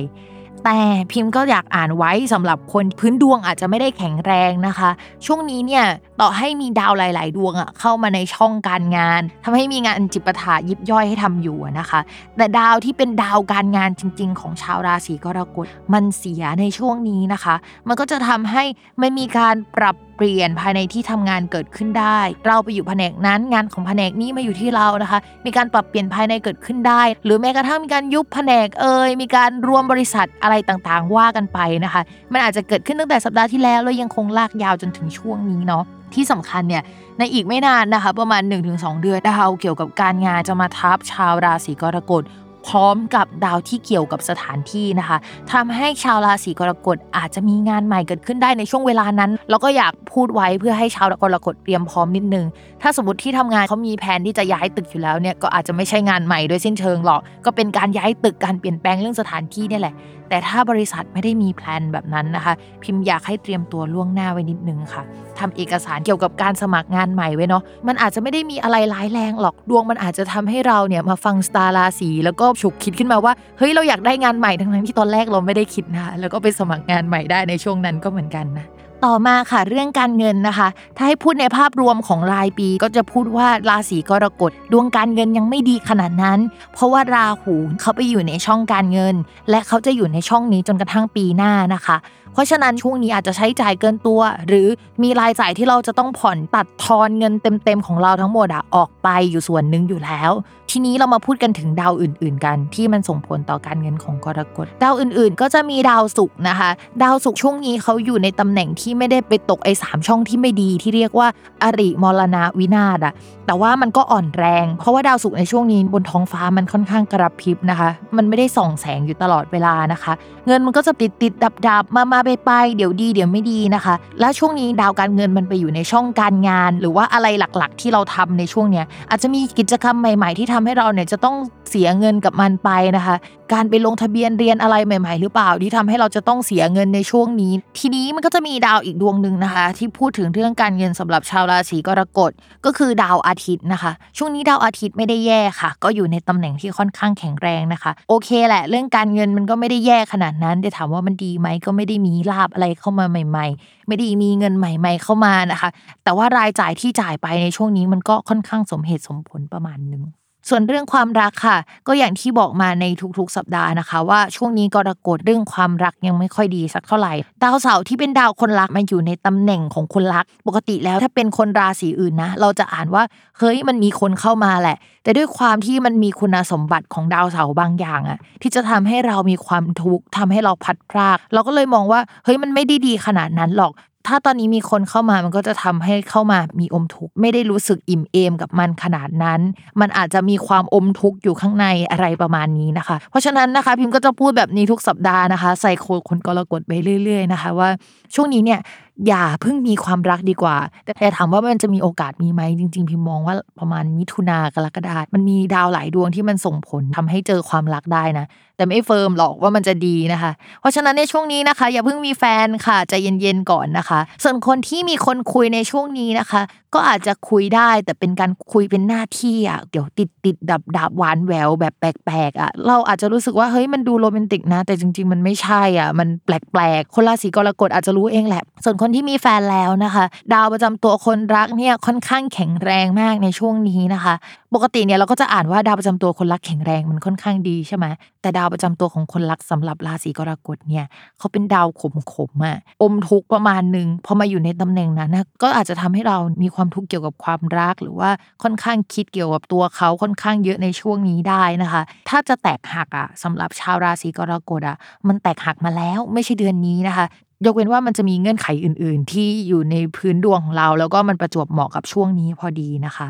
[0.67, 0.79] แต่
[1.11, 4.89] พิมพ์ก็อยากอ่านไว้สำหรับคนพื้นดวงอาจจะไม่ได้แข็งแรงนะคะ
[5.25, 5.85] ช่วงนี้เนี่ย
[6.21, 11.99] ต่อให้มีดาวหลาย ๆ ดวงอะเข้ามาในช่องการงานทำให้มีงานจิปถะยิบย่อยให้ทำอยู่นะคะ
[12.37, 17.55] แต่ดาวที่เป็นดาวการงานจริง ๆ ของชาวราศีกรกฎมันเสียในช่วงนี้นะคะ
[17.87, 18.63] มันก็จะทำให้
[18.99, 32.01] ไม่มีการปรับเปลี่ยนภายในที่ทำงานเกิดขึ้นได้ เราไปอยู่แผนกนั้นงานของแผนกนี้มาอยู่ที่เรานะคะ มีการปรับเปลี่ยนภายในเกิดขึ้นได้ หรือแม้กระทั่งมีการยุบแผนกเอ่ยมีการรวมบริษัทอะไรต่างๆ ว่ากันไปนะคะ
[32.33, 36.83] มันอาจจะเกิดขึ้นตั้งแต่สัปดาห์ที่แล้วแล้วยังคงลากยาวจนถึงช่วงนี้เนาะที่สำคัญเนี่ย
[37.19, 38.41] ในอีกไม่นานนะคะ ประมาณ
[38.73, 42.23] 1-2 เดือนดาวเกี่ยวกับการงานจะมาทับชาวราศีกรกฎ
[42.67, 45.17] พร้อมกับดาวที่เกี่ยวกับสถานที่นะคะ
[45.51, 52.45] ทำให้ชาวราศีกรกฎอาจจะมีงานใหม่เกิดขึ้นได้ในช่วงเวลานั้น แล้วก็อยากพูดไว้เพื่อให้ชาวกรกฎเตรียมพร้อมนิดนึง
[52.81, 59.93] ถ้าสมมติที่ทำงานเขามีแผนที่จะย้ายตึกอยู่แล้วเนี่ยก็อาจจะไม่ใช่งานใหม่โดยสิ้นเชิงหรอก ก็เป็นการย้ายตึกการเปลี่ยนแปลงเรื่องสถานที่เนี่ยแหละ
[60.33, 65.03] แต่ถ้าบริษัทไม่ได้มีแพลนแบบนั้นนะคะ พิมพ์อยากให้เตรียมตัวล่วงหน้าไว้นิดนึงค่ะ
[65.39, 78.65] ทำเอกสารเกี่ยวกับการสมัครงานใหม่ไว้เนาะมันอาจจะไม่ได้มีอะไรร้ายแรงหรอกดวงมันอาจจะทำให้เราเนี่ยมาฟังสตาร์ราศีแล้วก็ฉุกคิดขึ้นมาว่าเฮ้ยเราอยากได้งานใหม่ทั้งๆที่ตอนแรกเราไม่ได้คิดนะคะแล้วก็ไปสมัครงานใหม่ได้ในช่วงนั้นก็เหมือนกันนะ
[79.05, 86.39] ต่อมาค่ะเรื่องการเงินนะคะ ถ้าให้พูดในภาพรวมของรายปีก็จะพูดว่าราศีกรกฎดวงการเงินยังไม่ดีขนาดนั้น
[86.73, 89.15] เพราะว่าราหูเขาไปอยู่ในช่องการเงิน
[89.49, 91.97] และเขาจะอยู่ในช่องนี้จนกระทั่งปีหน้านะคะ
[92.33, 94.67] เพราะฉะนั้นช่วงนี้อาจจะใช้จ่ายเกินตัว หรือ
[95.03, 100.31] มีรายจ่ายที่เราจะต้องผ่อนตัดทอนเงินเต็มๆของเราทั้งหมดอะออกไปอยู่ส่วนหนึ่งอยู่แล้ว
[100.75, 106.69] ทีนี้เรามาพูดกันถึงดาวอื่น ๆ กันที่มันส่งผลต่อการเงินของกรกฎดาวอื่น ๆ ก็จะมีดาวศุกร์นะคะ
[107.03, 111.27] ดาวศุกร์ช่วงนี้เขาอยู่ในตำแหน่งที่ไม่ได้ไปตกไอ้สามช่องที่ไม่ดีที่เรียกว่า
[111.63, 113.13] อริมรณะวินาศอะ
[113.45, 120.13] แต่ว่ามันก็อ่อนแรง เพราะว่าดาวศุกร์ในช่วงนี้บนท้องฟ้ามันค่อนข้างกระพริบนะคะ มันไม่ได้ส่องแสงอยู่ตลอดเวลานะคะ
[120.47, 131.35] เงินมันก็จะติดติดดับดับมามาไปไปเดี๋ยวดีเดี๋ยวไม่ดีนะคะ และช่วงนี้ดาวการเงินมันไปอยู่ในช่องการงาน หรือว่าอะไรหลักๆ ที่เราทำในช่วงเนี้ยอาจจะมีกิจกรรมใหม่ ๆ ที่ทำให้เราเนี่ยจะต้อง
[131.69, 133.15] เสียเงินกับมันไปนะคะ
[133.53, 142.31] การไปลงทะเบียนเรียนอะไรใหม่ ๆ หรือเปล่าที่ทำให้เราจะต้องเสียเงินในช่วงนี้ ทีนี้มันก็จะมีดาวอีกดวงหนึ่งนะคะ ที่พูดถึงเรื่องการเงินสำหรับชาวราศีกรกฎ
[142.65, 155.69] ก็คือดาวอาทิตย์นะคะ ช่วงนี้ดาวอาทิตย์ไม่ได้แย่ค่ะ ก็อยู่ในตำแหน่งที่ค่อนข้างแข็งแรงนะคะ โอเคแหละ เรื่องการเงินมันก็ไม่ได้แย่ขนาดนั้นแต่ถามว่ามันดีไหมก็ไม่ได้มีลาบอะไรเข้ามาใหม่ ๆ ไม่ได้มีเงินใหม่ ๆ เข้ามานะคะ
[156.03, 160.03] แต่ว่ารายจ่ายที่จ่ายไปในช่วงนี้มันก็ค่อนข้างสมเหตุสมผลประมาณนึง
[160.49, 162.85] ส่วนเรื่องความรักค่ะ ก็อย่างที่บอกมาใน
[163.17, 173.03] ทุกๆ สัปดาห์นะคะ ว่าช่วงนี้กรกฎเรื่องความรักยังไม่ค่อยดีสักเท่าไหร่ ดาวเสาร์ที่เป็นดาวคนรักมาอยู่ในตำแหน่งของคนรัก ปกติแล้วถ้าเป็นคนราศีอื่นนะ เราจะอ่านว่า
[173.37, 183.71] เฮ้ยมันมีคนเข้ามาแหละ แต่ด้วยความที่มันมีคุณสมบัติของดาวเสาร์บางอย่างอะที่จะทำให้เรามีความทุกข์ทำให้เราพัดพราก เราก็เลยมองว่าเฮ้ยมันไม่ได้ดีขนาดนั้นหรอก
[184.07, 189.39] ถ้าตอนนี้มีคนเข้ามามันก็จะทำให้เข้ามามีอมทุกข์ไม่ได้รู้สึกอิ่มเอมกับมันขนาดนั้น
[189.79, 196.71] มันอาจจะมีความอมทุกข์อยู่ข้างในอะไรประมาณนี้นะคะ เพราะฉะนั้นนะคะพิมพ์ก็จะพูดแบบนี้ทุกสัปดาห์นะคะ ใส่โคดคนกรกฎไป
[197.03, 197.69] เรื่อย ๆ นะคะ ว่า
[198.15, 198.59] ช่วงนี้เนี่ย
[199.07, 200.57] อย่าเพิ่งมีความรักดีกว่า
[200.99, 208.25] แต่ถามว่ามันจะมีโอกาสมีไหมจริง ๆ พิมพ์มองว่าประมาณมิถุนากรกฎามันมีดาวหลายดวงที่มันส่งผลทำให้เจอความรักได้นะ
[208.63, 216.41] แต่ไม่เฟิร์มหรอกว่ามันจะดีนะคะ เพราะฉะนั้นในช่วงนี้นะคะ อย่าเพิ่งมีแฟนค่ะใจเย็นๆก่อนนะคะ ส่วนคนที่มีคนคุยในช่วงนี้นะคะ
[216.73, 234.15] ก็อาจจะคุยได้แต่เป็นการคุยเป็นหน้าที่อะเดี๋ยวติดติดดับดับหวานแหววแบบแปลกๆอะเราอาจจะรู้สึกว่าเฮ้ยมันดูโรแมนติกนะ แต่จริง ๆ มันไม่ใช่อะมันแปลกๆคนราศีกรกฎอาจจะรู้เองแหละ ส่วนคนคนที่มีแฟนแล้วนะคะ ดาวประจำตัวคนรักเนี่ยค่อนข้างแข็งแรงมากในช่วงนี้นะคะ
[234.53, 237.85] ปกติเนี่ยเราก็จะอ่านว่าดาวประจำตัวคนรักแข็งแรงมันค่อนข้างดีใช่ไหม
[238.21, 240.85] แต่ดาวประจำตัวของคนรักสำหรับราศีกรกฎเนี่ย
[241.17, 248.09] เขาเป็นดาวขมขมอะอมทุกประมาณหนึ่งพอมาอยู่ในตำแหน่งนั้นนะก็อาจจะทำให้เรามีความทุกข์เกี่ยวกับความรัก หรือว่า
[248.43, 257.05] ค่อนข้างคิดเกี่ยวกับตัวเขาค่อนข้างเยอะในช่วงนี้ได้นะคะ ถ้าจะแตกหักอะสำหรับชาวราศีกรกฎอะมันแตกหักมาแล้วไม่ใช่เดือนนี้นะคะ
[257.45, 263.07] ยกเว้นว่ามันจะมีเงื่อนไขอื่น ๆ ที่อยู่ในพื้นดวงของเรา แล้วก็มันประจวบเหมาะกับช่วงนี้พอดีนะคะ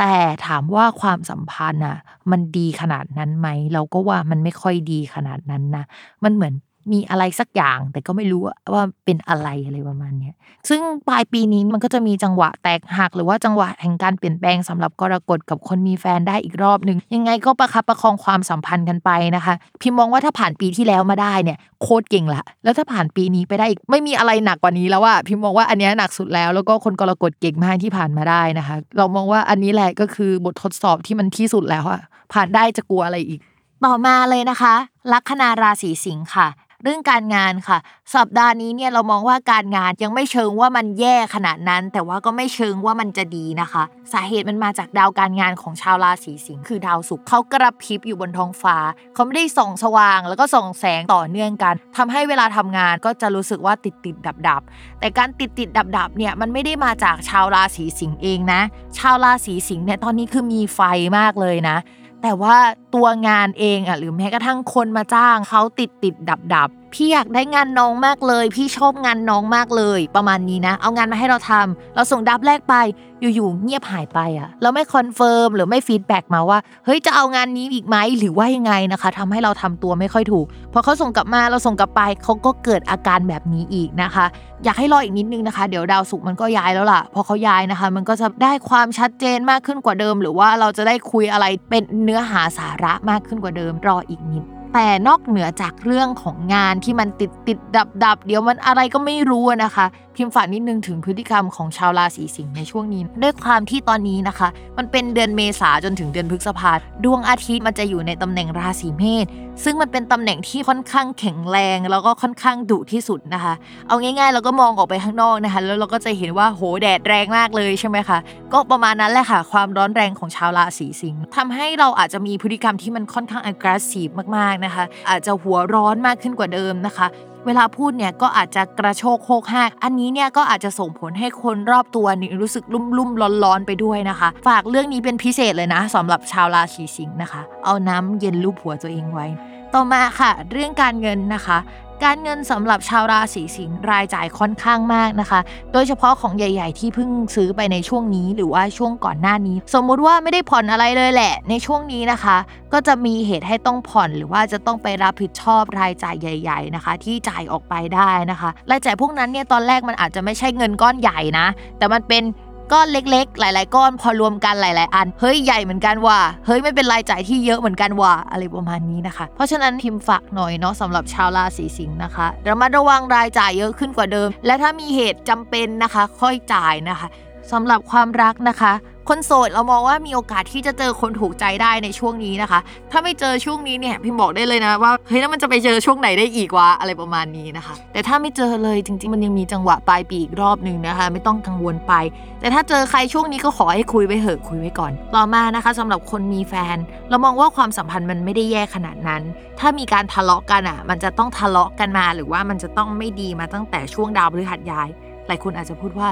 [0.00, 0.14] แต่
[0.46, 1.98] ถามว่าความสัมพันธ์อะ
[2.30, 5.84] มันดีขนาดนั้นไหม เราก็ว่ามันไม่ค่อยดีขนาดนั้นนะ
[6.24, 6.54] มันเหมือน
[6.92, 10.34] มีอะไรสักอย่าง แต่ก็ไม่รู้ว่าเป็นอะไรอะไรประมาณเนี้ย
[10.68, 32.00] ซึ่งปลายปีนี้มันก็จะมีจังหวะแตกหัก หรือว่าจังหวะแห่งการเปลี่ยนแปลงสำหรับกรกฎกับคนมีแฟนได้อีกรอบหนึ่งยังไงก็ประคับประคองความสัมพันธ์กันไปนะคะ พิมมองว่าถ้าผ่านปีที่แล้วมาได้เนี่ยโคตรเก่งละ แล้วถ้าผ่านปีนี้ไปได้อีกไม่มีอะไรหนักกว่านี้แล้วว่าพิมมองว่าอันนี้หนักสุดแล้ว แล้วก็คนกรกฎเก่งมากที่ผ่านมาได้นะคะ เรามองว่าอันนี้แหละก็คือบททดสอบที่มันที่สุดแล้วอะ
[32.32, 33.40] ผ่านได้จะกลัวอะไรอีก
[33.84, 34.74] ต่อมาเลยนะคะ
[35.12, 36.48] ลัคนาราศีสิงค์ค่ะ
[36.82, 37.78] เรื่องการงานค่ะ
[38.14, 48.76] สัปดาห์นี้เนี่ยเรามองว่าการงานยังไม่เชิงว่ามันแย่ขนาดนั้น แต่ว่าก็ไม่เชิงว่ามันจะดีนะคะ สาเหตุมันมาจากดาวการงานของชาวราศีสิงค์คือดาวศุกร์เขากระพริบอยู่บนท้องฟ้า
[49.14, 54.62] เขาไม่ได้ส่องสว่าง แล้วก็ส่องแสงต่อเนื่องกันทำให้เวลาทำงานก็จะรู้สึกว่าติดติดดับดับ
[55.00, 58.60] แต่การติดติดดับดับเนี่ยมันไม่ได้มาจากชาวราศีสิงห์เองนะ
[58.98, 60.80] ชาวราศีสิงห์เนี่ยตอนนี้คือมีไฟ
[61.18, 61.78] มากเลยนะ
[62.22, 62.56] แต่ว่า
[62.94, 72.74] ตัวงานเองอะหรือแม้กระทั่งคนมาจ้างเขาติดติดดับดับ พี่อยากได้งานน้องมากเลย พี่ชอบงานน้องมากเลย ประมาณนี้นะ เอางานมาให้เราทำเราส่ง draft แรกไป
[73.20, 84.24] อยู่ๆเงียบหายไปอะเราไม่ confirm หรือไม่ feedback มาว่า เฮ้ยจะเอางานนี้อีกไหมหรือว่ายังไงนะคะทำให้เราทำตัวไม่ค่อยถูก พอเขาส่งกลับมาเราส่งกลับไปเขาก็เกิดอาการแบบนี้อีกนะคะ
[84.64, 106.72] อยากให้รออีกนิดนึงนะคะ เดี๋ยวดาวศุกมันก็ย้ายแล้วล่ะ พอเขาย้ายนะคะ มันก็จะได้ความชัดเจนมากขึ้นกว่าเดิม หรือว่าเราจะได้คุยอะไรเป็นเนื้อหาสาระมากขึ้นกว่าเดิมรออีกนิด แต่นอกเหนือจากเรื่องของงานที่มันติดติดดับดับเดี๋ยวมันอะไรก็ไม่รู้นะคะพิมพ์ฝากนิดนึงถึงพฤติกรรมของชาวราศีสิงห์ในช่วงนี้ ด้วยความที่ตอนนี้นะคะ มันเป็นเดือนเมษาจนถึงเดือนพฤษภา
[107.04, 109.26] ดวงอาทิตย์มันจะอยู่ในตำแหน่งราศีเมษ
[109.64, 113.54] ซึ่งมันเป็นตำแหน่งที่ค่อนข้างแข็งแรง แล้วก็ค่อนข้างดุที่สุดนะคะ
[113.88, 118.18] เอาง่ายๆเราก็มองออกไปข้างนอกนะคะ แล้วเราก็จะเห็นว่าโหแดดแรงมากเลยใช่ไหมคะ
[118.52, 127.06] ก็ประมาณนั้นแหละค่ะ ความร้อนแรงของชาวราศีสิงห์ทำให้เราอาจจะมีพฤติกรรมที่มันค่อนข้าง aggressive มากๆนะคะ อาจจะหัวร้อนมากขึ้นกว่าเดิมนะคะ
[127.46, 139.26] เวลาพูดเนี่ยก็อาจจะกระโชกโคกหักอันนี้เนี่ยก็อาจจะส่งผลให้คนรอบตัวนี่รู้สึกลุ่มลุ่มร้อนร้อนๆไปด้วยนะคะ ฝากเรื่องนี้เป็นพิเศษเลยนะสำหรับชาวราศีสิงห์นะคะ เอาน้ำเย็นลูบหัวตัวเองไว้
[139.74, 141.58] ต่อมาค่ะ เรื่องการเงินนะคะ
[142.04, 145.40] การเงินสำหรับชาวราศีสิงห์รายจ่ายค่อนข้างมากนะคะ
[145.72, 152.36] โดยเฉพาะของใหญ่ ๆ ที่เพิ่งซื้อไปในช่วงนี้หรือว่าช่วงก่อนหน้านี้ สมมุติว่าไม่ได้ผ่อนอะไรเลยแหละ ในช่วงนี้นะคะ
[152.72, 161.46] ก็จะมีเหตุให้ต้องผ่อนหรือว่าจะต้องไปรับผิดชอบรายจ่ายใหญ่ ๆ นะคะ ที่จ่ายออกไปได้นะคะ รายจ่ายพวกนั้นเนี่ยตอนแรกมันอาจจะไม่ใช่เงินก้อนใหญ่นะ
[161.78, 162.22] แต่มันเป็น
[162.72, 177.08] ก้อนเล็ก ๆ หลาย ๆ ก้อนพอรวมกันหลาย ๆ อัน เฮ้ยใหญ่เหมือนกันว่ะเฮ้ยไม่เป็นรายจ่ายที่เยอะเหมือนกันว่ะอะไรประมาณนี้นะคะ เพราะฉะนั้นพิมพ์ฝากหน่อยเนาะสำหรับชาวราศีสิงห์นะคะระมัดระวังรายจ่ายเยอะขึ้นกว่าเดิม และถ้ามีเหตุจำเป็นนะคะ ค่อยจ่ายนะคะ
[177.52, 178.72] สำหรับความรักนะคะ
[179.14, 191.92] คนโสดเรามองว่ามีโอกาสที่จะเจอคนถูกใจได้ในช่วงนี้นะคะ ถ้าไม่เจอช่วงนี้เนี่ยพิมบอกได้เลยนะว่าเฮ้ยแล้วมันจะไปเจอช่วงไหนได้อีกวะอะไรประมาณนี้นะคะ แต่ถ้าไม่เจอเลยจริง ๆ มันยังมีจังหวะปลายปีอีกรอบหนึ่งนะคะ ไม่ต้องกังวลไป
[192.40, 196.76] แต่ถ้าเจอใครช่วงนี้ก็ขอให้คุยไว้เหอะคุยไว้ก่อน ต่อมานะคะสำหรับคนมีแฟน
[197.10, 199.22] เรามองว่าความสัมพันธ์มันไม่ได้แย่ขนาดนั้น
[199.60, 204.88] ถ้ามีการทะเลาะกันอะ มันจะต้องทะเลาะกันมาหรือว่ามันจะต้องไม่ดีมาตั้งแต่ช่วงดาวพฤหัสย้าย
[205.26, 206.08] หลายคนอาจจะพูดว่า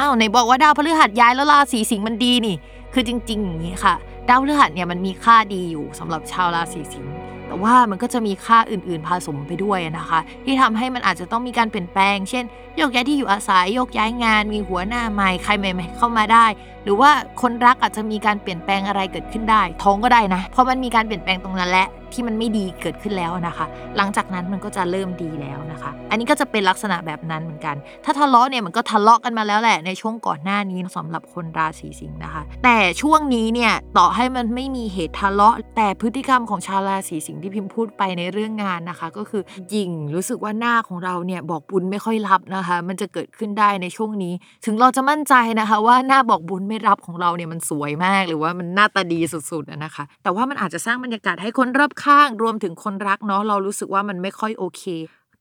[0.00, 2.56] อ้าวไหนบอกว่าดาวพฤหัสย้ายแล้วราศีสิงห์มันดีนี่
[2.92, 3.94] คือจริงๆอย่างนี้ค่ะ
[4.28, 7.12] ดาวพฤหัสเนี่ยมันมีค่าดีอยู่สำหรับชาวราศีสิงห์
[7.46, 12.44] แต่ว่ามันก็จะมีค่าอื่นๆผสมไปด้วยนะคะ ที่ทำให้มันอาจจะต้องมีการเปลี่ยนแปลง เช่น
[12.76, 16.46] โยกย้ายที่อยู่อาศัยโยกย้ายงาน มีหัวหน้าใหม่ใครใหม่ๆเข้ามาได้
[16.84, 17.10] หรือว่า
[17.42, 23.66] คนรักอาจจะมีการเปลี่ยนแปลงอะไรเกิดขึ้นได้ ท้องก็ได้นะ เพราะมันมีการเปลี่ยนแปลงตรงนั้นแหละที่มันไม่ดีเกิดขึ้นแล้วนะคะ
[23.96, 39.42] หลังจากนั้นมันก็จะเริ่มดีแล้วนะคะ อันนี้ก็จะเป็นลักษณะแบบนั้นเหมือนกัน ถ้าทะเลาะเนี่ยมันก็ทะเลาะกันมาแล้วแหละในช่วงก่อนหน้านี้สำหรับคนราศีสิงห์นะคะ แต่ช่วงนี้เนี่ยต่อให้มันไม่มีเหตุทะเลาะ แต่พฤติกรรมของชาวราศีสิงห์ที่พิมพ์พูดไปในเรื่องงานนะคะ ก็คือ
[39.74, 44.32] ยิงรู้สึกว่าหน้าของเราเนี่ยบอกบุญไม่ค่อยรับนะคะ มันจะเกิดขึ้นได้ในช่วงนี้
[44.64, 54.84] ถึงเราจะมั่นใจนะคะ ว่าหน้าบอกบุญไม่รับของเราเนี่ยมันสวยมากหรือว่ามันหน้าตาดีสุดๆนะคะ แต่ว่ามันอาจจะสร้างบรรยากาศให้คนรอบข้าง รวมถึงคนรักเนาะเรารู้สึกว่ามันไม่ค่อยโอเค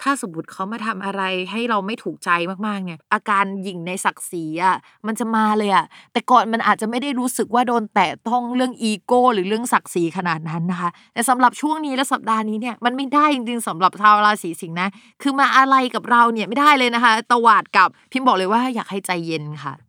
[0.04, 2.30] ถ้าสมมติเขามาทำอะไรให้เราไม่ถูกใจ
[2.68, 14.90] มากๆเนี่ยอาการหยิ่งในศักดิ์ศรีอะมันจะมาเลยอะแต่ก่อนมันอาจจะไม่ได้รู้สึกว่าโดนแตะต้องเรื่องอีโก้หรือเรื่องศักดิ์ศรีขนาดนั้นนะคะ แต่สำหรับช่วงนี้และสัปดาห์นี้เนี่ยมันไม่ได้จริงๆสำหรับชาวราศีสิงห์นะ
[15.22, 19.89] คือมาอะไรกับเราเนี่ยไม่ได้เลยนะคะ ตวาดกับพิมพ์บอกเลยว่าอยากให้ใจเย็นค่ะ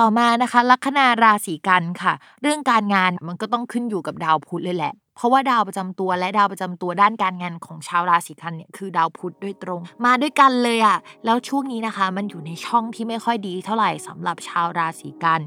[0.00, 15.40] ต่อมานะคะ ลัคนาราศีกันค่ะ เรื่องการงานมันก็ต้องขึ้นอยู่กับดาวพุธเลยแหละเพราะว่าดาวประจำตัวและดาวประจำตัวด้านการงานของชาวราศีกันเนี่ยคือดาวพุธโดยตรง มาด้วยกันเลยอะแล้วช่วงนี้นะคะ มันอยู่ในช่องที่ไม่ค่อยดีเท่าไหร่สำหรับชาวราศีกัน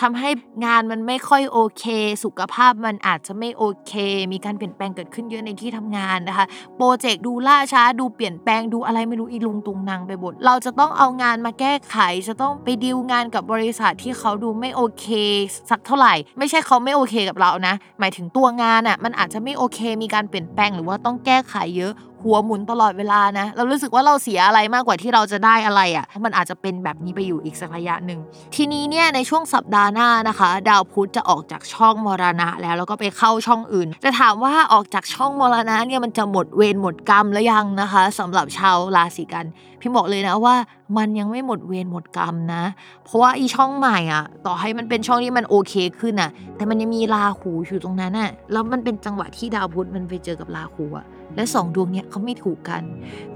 [0.00, 0.30] ทำให้
[0.64, 1.84] งานมันไม่ค่อยโอเค
[2.24, 3.92] สุขภาพมันอาจจะไม่โอเค
[4.32, 6.46] มีการเปลี่ยนแปลงเกิดขึ้นเยอะในที่ทำงานนะคะ
[6.76, 11.96] โปรเจกต์ดูล่าช้าดูเปลี่ยนแปลงดูอะไรไม่รู้อีลุงตุงนางไปหมดเราจะต้องเอางานมาแก้ไข
[12.28, 15.06] จะต้องไปดีลงานกับบริษัทที่เขาดูไม่โอเค
[15.70, 21.92] สักเท่าไหร่ ไม่ใช่เขาไม่โอเคกับเรานะ หมายถึงตัวงานอะ่ะมันอาจจะไม่โอเค มีการเปลี่ยนแปลงหรือว่าต้องแก้ไขเยอะ
[22.24, 28.20] หัวหมุนตลอดเวลานะ เรารู้สึกว่าเราเสียอะไรมากกว่าที่เราจะได้อะไรอะ่ะ มันอาจจะเป็นแบบนี้ไปอยู่อีกสักระยะหนึ่ง
[28.54, 39.46] ทีนี้เนี่ยในช่วงสัปดาห์หน้านะคะ ดาวพุธจะออกจากช่องมรณะแล้วแล้วก็ไปเข้าช่องอื่น จะถามว่าออกจากช่องมรณะเนี่ยมันจะหมดเวรหมดกรรมแล้วยังนะคะสำหรับชาวราศีกัน
[39.80, 40.56] พี่บอกเลยนะว่า
[40.96, 42.64] มันยังไม่หมดเวรหมดกรรมนะ
[43.04, 52.82] เพราะว่าอีช่องใหม่อะ ต่อให้มันเป็นช่องที่มันโอเคขึ้นอะ แต่มันยังมีราหูอยู่ตรงนั้นอะ แล้วมันเป็นจังหวะที่ดาวพุธมันไปเจอกับราหูอะ และสองดวงเนี้ยเขาไม่ถูกกัน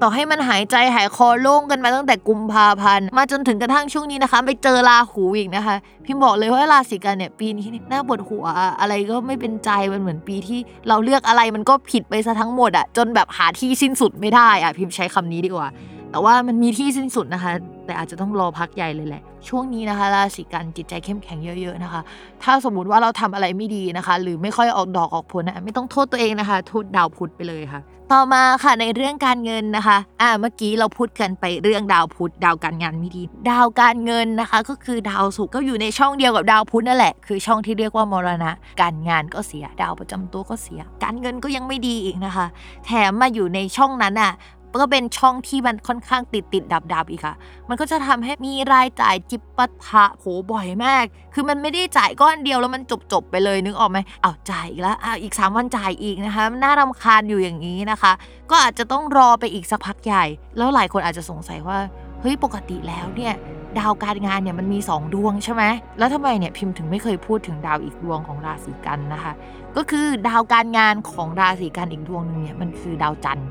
[0.03, 8.45] ต่อให้มันหายใจหายคอโล่งกันมาตั้งแต่กุมภาพันธ์มาจนถึงกระทั่งช่วงนี้นะคะ ไปเจอราหูอีกนะคะ พิมบอกเลยว่าราศีกันเนี่ยปีนี้น่าปวดหัว
[8.81, 10.59] อะไรก็ไม่เป็นใจมันเหมือนปีที่
[10.89, 15.69] เราเลือกอะไรมันก็ผิดไปซะทั้งหมดอะจนแบบหาที่สิ้นสุดไม่ได้อะพิมพ์ใช้คำนี้ดีกว่า
[16.11, 17.53] แต่ว่ามันมีที่สิ้นสุดนะคะ
[17.87, 22.01] แต่อาจจะต้องรอพักใหญ่เลยแหละ ช่วงนี้นะคะราศีกันจิตใจเข้มแข็งเยอะๆนะคะ
[22.43, 27.81] ถ้าสมมุติว่าเราทำอะไรไม่ดีนะคะ หรือไม่ค่อยออกดอกออกผลนะไม่ต้องโทษตัวเองนะคะโทษดาวพุธไปเลยค่ะ
[28.13, 42.47] ต่อมาค่ะในเรื่องการเงินนะคะ อ่าเมื่อกี้เราพูดกันไปเรื่องดาวพุธดาวการงานไม่ดี ดาวการเงินนะคะ ก็คือดาวศุกร์ก็อยู่ในช่องเดียวกับดาวพุธนั่นแหละ คือช่องที่เรียกว่ามรณะ การงานก็เสียดาวประจำตัวก็เสีย การเงินก็ยังไม่ดีอีกนะคะ
[42.87, 44.33] แถมมาอยู่ในช่องนั้นอะ
[44.81, 47.35] ก็เป็นช่องที่มันค่อนข้างติดติดดับดับอีกค่ะ
[47.69, 51.05] มันก็จะทำให้มีรายจ่ายจิปปะทะโหบ่อยมาก
[51.35, 58.13] คือมันไม่ได้จ่ายก้อนเดียวแล้วมันจบจบไปเลยนึกออกไหมอ้าวจ่ายอีกแล้วอ้าวอีก 3 วันจ่ายอีกนะคะน่ารำคาญอยู่อย่างนี้นะคะ
[58.51, 60.25] ก็อาจจะต้องรอไปอีกสักพักใหญ่
[60.57, 61.79] แล้วหลายคนอาจจะสงสัยว่า
[62.21, 63.35] เฮ้ยปกติแล้วเนี่ย
[63.79, 65.65] ดาวการงานเนี่ยมันมี 2 ดวงใช่ไหม
[65.99, 69.33] แล้วทำไมเนี่ยพิมพ์ถึงไม่เคยพูดถึงดาวอีกดวงของราศีกันนะคะ
[69.77, 73.49] ก็คือดาวการงานของราศีกันอีกดวงหนึงเนี่ยมันคือดาวจันทร์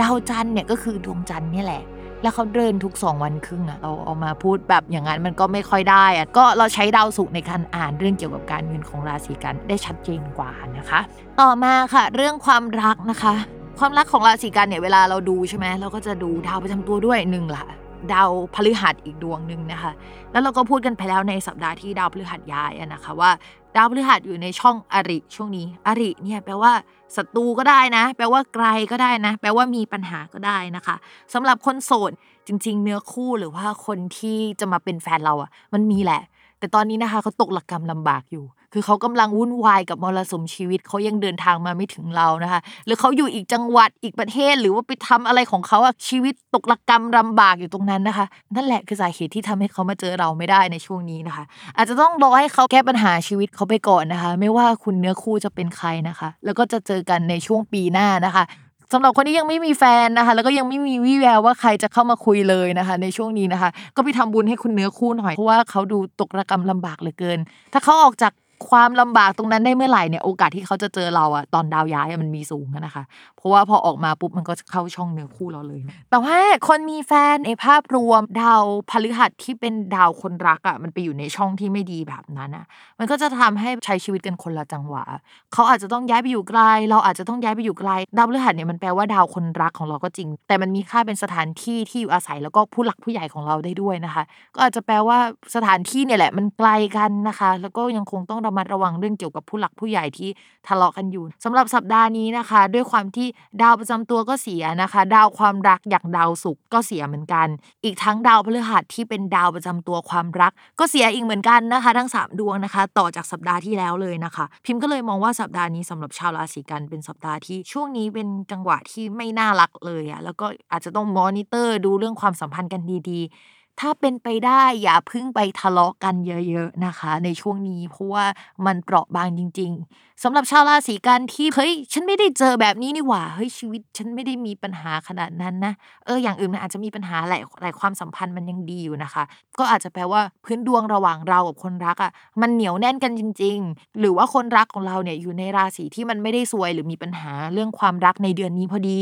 [0.00, 1.82] ดาวจันทร์เนี่ยก็คือดวงจันทร์นี่แหละ
[2.22, 11.00] แล้วเขาเดินทุกสองวันครึ่งอะเราเอามาพูดแบบอย่างนั้นมันก็ไม่ค่อยได้อะก็เราใช้ดาวศุกร์ในการอ่านเรื่องเกี่ยวกับการเงินของราศีกันได้ชัดเจนกว่านะคะ
[11.40, 13.34] ต่อมาค่ะ เรื่องความรักนะคะ
[13.78, 17.64] ความรักของราศีกันเนี่ยเวลาเราดูใช่ไหมเราก็จะดูดาวประจำตัวด้วยหนึ่งละ
[18.12, 19.92] ดาวพฤหัสอีกดวงหนึ่งนะคะ
[20.32, 23.30] แล้วเราก็พูดกันไปแล้วในสัปดาห์ที่ดาวพฤหัสย้ายนะคะว่า
[23.76, 26.72] ดาวพฤหัสอยู่ในช่องอริช่วงนี้ อริเนี่ยแปลว่า
[27.16, 30.96] ศัตรูก็ได้นะ แปลว่าไกลก็ได้นะ แปลว่ามีปัญหาก็ได้นะคะ
[31.34, 32.12] สำหรับคนโสด
[32.46, 36.22] จริง ๆ เนื้อคู่หรือว่าคนที่จะมาเป็นแฟนเราอะ่ะ มันมีแหละ
[36.60, 51.44] แต่ตอนนี้นะคะเขาตกหลักกรรมลำบากอยู่ คือเขากำลังวุ่นวายกับมรสุมชีวิตเขายังเดินทางมาไม่ถึงเรานะคะ หรือเขาอยู่อีกจังหวัดอีกประเทศ หรือว่าไปทำอะไรของเขาอะชีวิตตกหลักกรรมลำบากอยู่ตรงนั้นนะคะ นั่นแหละคือสาเหตุที่ทำให้เขามาเจอเราไม่ได้ในช่วงนี้นะคะ
[51.76, 58.44] อาจจะต้องรอให้เขาแก้ปัญหาชีวิตเขาไปก่อนนะคะ ไม่ว่าคุณเนื้อคู่จะเป็นใครนะคะ แล้วก็จะเจอกันในช่วงปีหน้านะคะ
[58.92, 67.38] สำหรับคนที่ยังไม่มีแฟนนะคะ แล้วก็ยังไม่มีวี่แววว่าใครจะเข้ามาคุยเลยนะคะ ในช่วงนี้นะคะ ก็ไปทำบุญให้คุณเนื้อคู่หน่อยเพราะว่าเขาดูตกระกรรมลำบากเหลือเกิน
[67.72, 68.32] ถ้าเขาออกจาก
[68.68, 73.04] ความลำบากตรงนั้นได้เมื่อไหร่เนี่ยโอกาสที่เขาจะเจอเราอะตอนดาวย้ายมันมีสูงนะคะ
[73.36, 76.36] เพราะว่าพอออกมาปุ๊บมันก็จะเข้าช่องเนื้อคู่เราเลย แต่ว่า
[76.68, 82.64] คนมีแฟนในภาพรวมดาวพฤหัสที่เป็นดาวคนรักอะมันไปอยู่ในช่องที่ไม่ดีแบบนั้นอะ
[82.98, 85.04] มันก็จะทำให้ใช้ชีวิตกันคนละจังหวะ
[85.52, 94.22] เขาอาจจะต้องย้ายไปอยู่ไกลเราอาจจะต้องย้ายไปอยู่ไกลดาวพฤหัสเนี่ยมันแปลว่าดาวคนรักของเราก็จริง แต่มันมีค่าเป็นสถานที่ที่อยู่อาศัยแล้วก็ผู้หลักผู้ใหญ่ของเราได้ด้วยนะคะ
[94.54, 95.18] ก็อาจจะแปลว่า
[95.54, 100.30] สถานที่เนี่ยแหละมันไกลกันนะคะ แล้วก็ยังคงต้องระมัดระวังเรื่องเกี่ยวกับผู้หลักผู้ใหญ่ที่
[100.68, 103.28] ทะเลาะกันอยู่สำหรับสัปดาห์นี้นะคะ ด้วยความที่
[103.62, 107.46] ดาวประจำตัวก็เสียนะคะ ดาวความรักอย่างดาวศุกร์ก็เสียเหมือนกัน
[107.84, 128.24] อีกทั้งดาวพฤหัสที่เป็นดาวประจำตัวความรัก ก็เสียอีกเหมือนกันนะคะ ทั้ง 3 ดวงนะคะ ต่อจากสัปดาห์ที่แล้วเลยนะคะ พิมพ์ก็เลยมองว่าสัปดาห์นี้สำหรับชาวราศีกันเป็นสัปดาห์ที่ช่วงนี้เป็นจังหวะที่ไม่น่ารักเลยอะแล้วก็อาจจะต้องมอนิเตอร์ดูเรื่องความสัมพันธ์กันดีๆ ถ้าเป็นไปได้อย่าพึ่งไปทะเลาะกันเยอะๆนะคะ ในช่วงนี้เพราะว่า
[128.66, 135.74] มันเปราะบางจริง ๆสำหรับชาวราศีกันที่เฮ้ยฉันไม่ได้เจอแบบนี้นี่หว่าเฮ้ยชีวิตฉันไม่ได้มีปัญหาขนาดนั้นนะ
[136.04, 139.24] เอออย่างอื่นมันอาจจะมีปัญหาหลายหลายความสัมพันธ์มันยังดีอยู่นะคะ
[139.58, 142.10] ก็อาจจะแปลว่าพื้นดวงระหว่างเรากับคนรักอะ
[142.40, 149.00] มันเหนียวแน่นกันจริง ๆ หรือว่าคนรักของเราเนี่ยอยู่ในราศีที่มันไม่ได้ซวยหรือมีปัญหาเรื่องความรักในเดือนนี้พอดี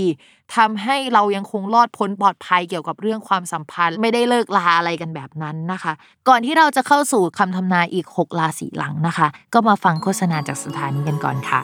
[0.56, 5.92] ทำให้เรายังคงรอดพ้นปลอดภัยเกี่ยวกับเรื่องความสัมพันธ์ ไม่ได้เลิกลาอะไรกันแบบนั้นนะคะ
[6.28, 11.62] ก่อนที่เราจะเข้าสู่คำทำนายอีก 6 ราศีหลังนะคะ ก็มาฟังโฆษณาจากสถานีกันก่อนค่ะ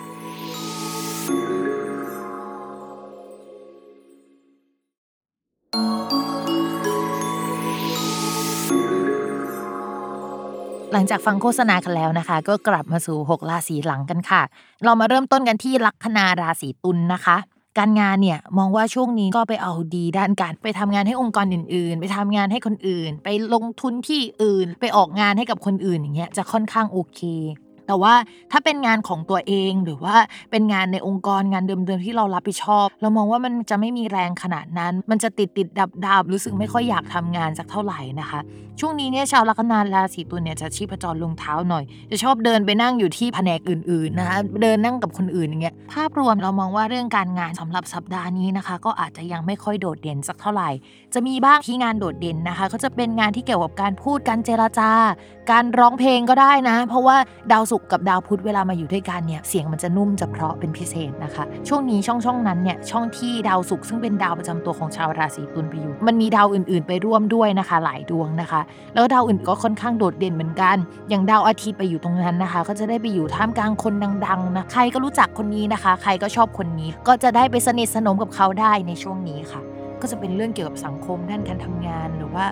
[10.96, 14.42] หลังจากฟังโฆษณากันแล้วนะคะ ก็กลับมาสู่ 6 ราศีหลังกันค่ะ
[14.84, 17.36] เรามาเริ่มต้นกันที่ลัคนาราศีตุลนนะคะ
[17.78, 27.20] การงานเนี่ยมองว่าช่วงนี้ก็ไปเอาดีด้านการไปทำงานให้องค์กรอื่น ๆ ไปทำงานให้คนอื่น ไปลงทุนที่อื่น ไปออกงานให้กับคนอื่นอย่างเงี้ยจะค่อนข้างโอเค
[27.86, 28.14] แต่ว่า
[28.52, 30.16] ถ้าเป็นงานของตัวเองหรือว่า
[30.50, 38.40] เป็นงานในองค์กรงานเดิมๆที่เรารับผิดชอบ เรามองว่ามันจะไม่มีแรงขนาดนั้น มันจะติดติดดับดับรู้สึกไม่ค่อยอยากทำงานสักเท่าไหร่นะคะ
[38.80, 50.70] ช่วงนี้เนี่ยชาวลัคนาราศีตุลเนี่ยจะชีพจรลงเท้าหน่อย จะชอบเดินไปนั่งอยู่ที่แผนกอื่นๆนะคะเดินนั่งกับคนอื่นอย่างเงี้ยภาพรวมเรามองว่าเรื่องการงานสำหรับสัปดาห์นี้นะคะ ก็อาจจะยังไม่ค่อยโดดเด่นสักเท่าไหร่
[51.14, 54.90] จะมีบ้างที่งานโดดเด่นนะคะ ก็จะเป็นงานที่เกี่ยวกับการพูดการเจรจา
[55.50, 57.16] การร้องเพลงก็ได้นะ เพราะว่า
[57.52, 68.60] ดาวศุกร์กับดาวพุธเวลามาอยู่ด้วยกันเนี่ยเสียงมันจะนุ่มจะเพราะเป็นพิเศษนะคะ ช่วงนี้ช่องช่องนั้นเนี่ยช่องที่ดาวศุกร์ซึ่งเป็นดาวประจำตัวของชาวราศีตุลไปอยู่ มันมีดาวอื่นๆ ไปร่วมด้วยนะคะ หลายดวงนะคะ
[68.94, 70.76] แล้วดาวอื่นก็ค่อนข้างโดดเด่นเหมือนกัน
[71.08, 73.94] อย่างดาวอาทิตย์ไปอยู่ตรงนั้นนะคะ ก็จะได้ไปอยู่ท่ามกลางคน
[74.26, 79.62] ดังๆนะใครก็รู้จักคนนี้นะคะ ใครก็ชอบคนนี้ก็จะได้ไปสนิทสนมกับเขาได้ในช่วงนี้ค่ะ
[80.00, 82.44] ก็จะเป็นเรื่องเกี่ยวกับสังคมด้านการทำงาน หรือว่า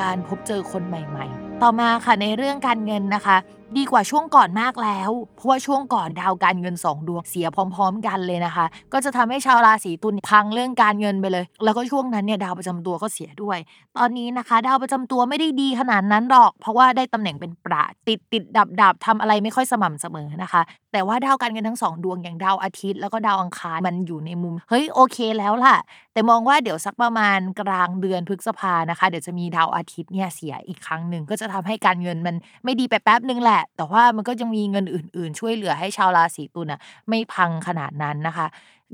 [0.00, 3.36] การพบเจอคนใหม่ ๆ ต่อมาค่ะในเรื่องการเงินนะคะ
[3.78, 13.58] ดีกว่าช่วงก่อนมากแล้ว เพราะว่าช่วงก่อนดาวการเงิน 2 ดวงเสียพร้อม ๆ กันเลยนะคะ ก็จะทำให้ชาวราศีตุลพังเรื่องการเงินไปเลย แล้วก็ช่วงนั้นเนี่ยดาวประจำตัวก็เสียด้วย
[13.98, 20.62] ตอนนี้นะคะ ดาวประจำตัวไม่ได้ดีขนาดนั้นหรอก เพราะว่าได้ตำแหน่งเป็นประติดติดดับดับทำอะไรไม่ค่อยสม่ำเสมอนะคะ
[20.92, 25.76] แต่ว่าดาวการเงินทั้งสองดวงอย่างดาวอาทิตย์ แล้วก็ดาวอังคารมันอยู่ในมุม เฮ้ยโอเคแล้วล่ะ
[26.12, 38.46] แต่มองว่าเดี๋ยวสักประมาณกลางเดือนพฤษภานะคะ เดี๋ยวจะมีดาวอาทิตย์เนี่ยเสียอีกครั้งหนึ่งก็จะทำให้การเงินมันไม่ดีไปแป๊บนึงแหละ แต่ว่ามันก็ยังมีเงินอื่น ๆ ช่วยเหลือให้ชาวราศีตุลน่ะไม่พังขนาดนั้นนะคะ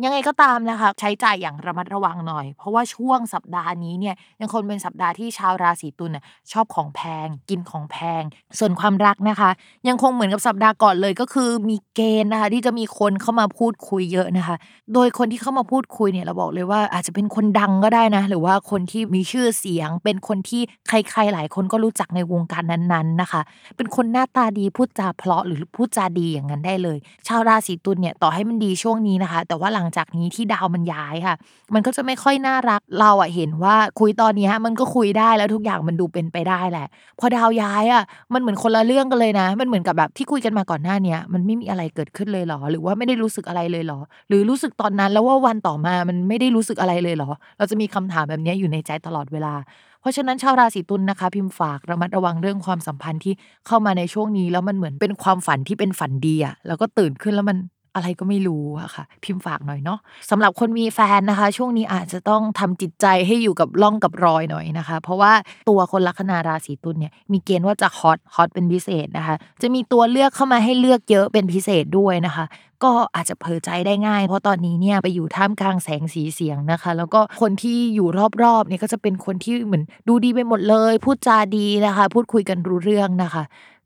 [0.05, 8.23] ยังไงก็ตามนะคะ ใช้จ่ายอย่างระมัดระวังหน่อย เพราะว่าช่วงสัปดาห์นี้เนี่ยยังคงเป็นสัปดาห์ที่ชาวราศีตุลน่ะชอบของแพง กินของแพง
[8.59, 9.51] ส่วนความรักนะคะ
[9.89, 14.57] ยังคงเหมือนกับสัปดาห์ก่อนเลยก็คือมีเกณฑ์นะคะที่จะมีคนเข้ามาพูดคุยเยอะนะคะ
[14.95, 23.41] โดยคนที่เข้ามาพูดคุยเนี่ยเราบอกเลยว่าอาจจะเป็นคนดังก็ได้นะ หรือว่าคนที่มีชื่อเสียง เป็นคนที่ใครๆหลายคนก็รู้จักในวงการนั้นๆนะคะ
[23.77, 31.37] เป็นคนหน้าตาดีพูดจาเพราะหรือพูดจาดีอย่างนั้นได้เลย ชาวราศีตุลเนี่ยต่อให้มันดีช่วงนี้นะคะ แต่ว่าหลังงจากนี้ที่ดาวมันย้ายค่ะ
[31.74, 36.87] มันก็จะไม่ค่อยน่ารักเราอะเห็นว่าคุยตอนนี้ยมันก็คุยได้แล้วทุกอย่างมันดูเป็นไปได้แหละ
[37.20, 38.03] พอดาวย้ายอะ
[38.34, 49.55] มันเหมือนคนละเรื่องกันเลยนะ มันเหมือนกับแบบที่คุยกันมาก่อนหน้าเนี้ยมันไม่มีอะไรเกิดขึ้นเลยหรอ หรือว่าไม่ได้รู้สึกอะไรเลยหรอ หรือรู้สึกตอนนั้นแล้วว่าวันต่อมามันไม่ได้รู้สึกอะไรเลยหรอ เราจะมีคำถามแบบนี้อยู่ในใจตลอดเวลา
[50.01, 53.34] เพราะฉะนั้นชาวราศีตุลนะคะ พิมพ์ฝากระมัดระวังเรื่องความสัมพันธ์ที่
[53.66, 57.57] เข้ามาในช่วงนี้ แล้วมันเหมือนเป็นความฝันที่เป็นฝันดีอะแล้วก็ตื่นขึ้นแล้วมัน
[57.97, 59.99] อะไรก็ไม่รู้อะค่ะ พิมพ์ฝากหน่อยเนาะ
[60.31, 65.33] สำหรับคนมีแฟนนะคะ ช่วงนี้อาจจะต้องทำจิตใจให้อยู่กับร่องกับรอยหน่อยนะคะ เพราะว่า
[65.69, 72.45] ตัวคนลัคนาราศีตุลเนี่ยมีเกณฑ์ว่าจะฮอตฮอตเป็นพิเศษนะคะ จะมีตัวเลือกเข้ามาให้เลือกเยอะเป็นพิเศษด้วยนะคะ
[72.85, 78.09] ก็อาจจะเผลอใจได้ง่าย เพราะตอนนี้เนี่ยไปอยู่ท่ามกลางแสงสีเสียงนะคะ แล้วก็คนที่อยู่
[78.43, 83.43] รอบๆเนี่ยก็จะเป็นคนที่เหมือนดูดีไปหมดเลย พูดจาดีนะคะ พูดคุยกันรู้เรื่องนะคะ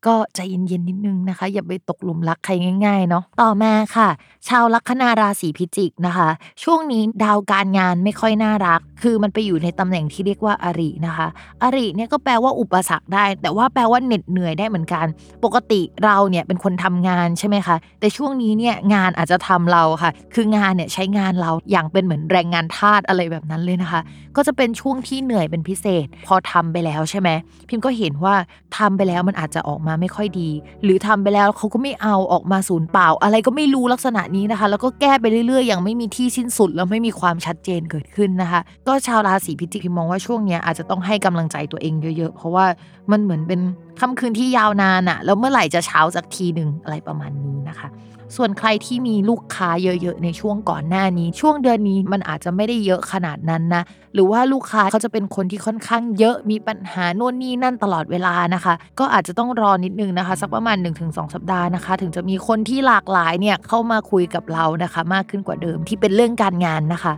[0.07, 2.53] ก็ใจเย็นๆนิดนึงนะคะ อย่าไปตกหลุมรักใคร
[2.84, 4.09] ง่ายๆเนาะต่อมาค่ะ
[4.48, 6.28] ชาวลัคนาราศีพิจิกนะคะ
[6.62, 11.26] ช่วงนี้ดาวการงานไม่ค่อยน่ารัก คือมันไปอยู่ในตำแหน่งที่เรียกว่าอรินะคะ
[11.62, 15.07] อริเนี่ยก็แปลว่าอุปสรรคได้ แต่ว่าแปลว่าเหน็ดเหนื่อยได้เหมือนกัน
[15.44, 24.01] ปกติเราเนี่ยเป็นคนทำงานใช่ไหมคะแต่ช่วงนี้เนี่ยงานอาจจะทำเราค่ะ คืองานเนี่ยใช้งานเราอย่างเป็นเหมือนแรงงานทาสอะไรแบบนั้นเลยนะคะ
[24.36, 27.28] ก็จะเป็นช่วงที่เหนื่อยเป็นพิเศษ พอทำไปแล้วใช่ไหม
[27.68, 28.34] พิมพ์ก็เห็นว่า
[28.76, 30.51] ทำไปแล้วมันอาจจะออกมาไม่ค่อยดี
[30.84, 42.66] หรือทำไปแล้วเขาก็ไม่เอาออกมาศูนย์เปล่า อะไรก็ไม่รู้ลักษณะนี้นะคะ แล้วก็แก้ไปเรื่อยๆ อย่างไม่มีที่สิ้นสุดแล้วไม่มีความชัดเจนเกิดขึ้นนะคะ ก็ชาวราศีพิจิกพิมมองว่าช่วงนี้อาจจะต้องให้กำลังใจตัวเองเยอะๆ เพราะว่า
[43.11, 43.61] มันเหมือนเป็น
[44.01, 47.88] ค่ำคืนที่ยาวนานอะแล้วเมื่อไหร่จะเช้าสักทีหนึ่งอะไรประมาณนี้นะคะ
[48.37, 53.83] ส่วนใครที่มีลูกค้าเยอะๆ ในช่วงก่อนหน้านี้ ช่วงเดือนนี้มันอาจจะไม่ได้เยอะขนาดนั้นนะ
[54.14, 60.76] หรือว่าลูกค้าเขาจะเป็นคนที่ค่อนข้างเยอะมีปัญหาโน่นนี่นั่นตลอดเวลานะคะ ก็อาจจะต้องรอนิดนึงนะคะ สักประมาณ
[61.07, 67.14] 1-2 สัปดาห์นะคะ ถึงจะมีคนที่หลากหลายเนี่ยเข้ามาคุยกับเรานะคะ มากขึ้นกว่าเดิมที่เป็นเรื่องการงานนะคะ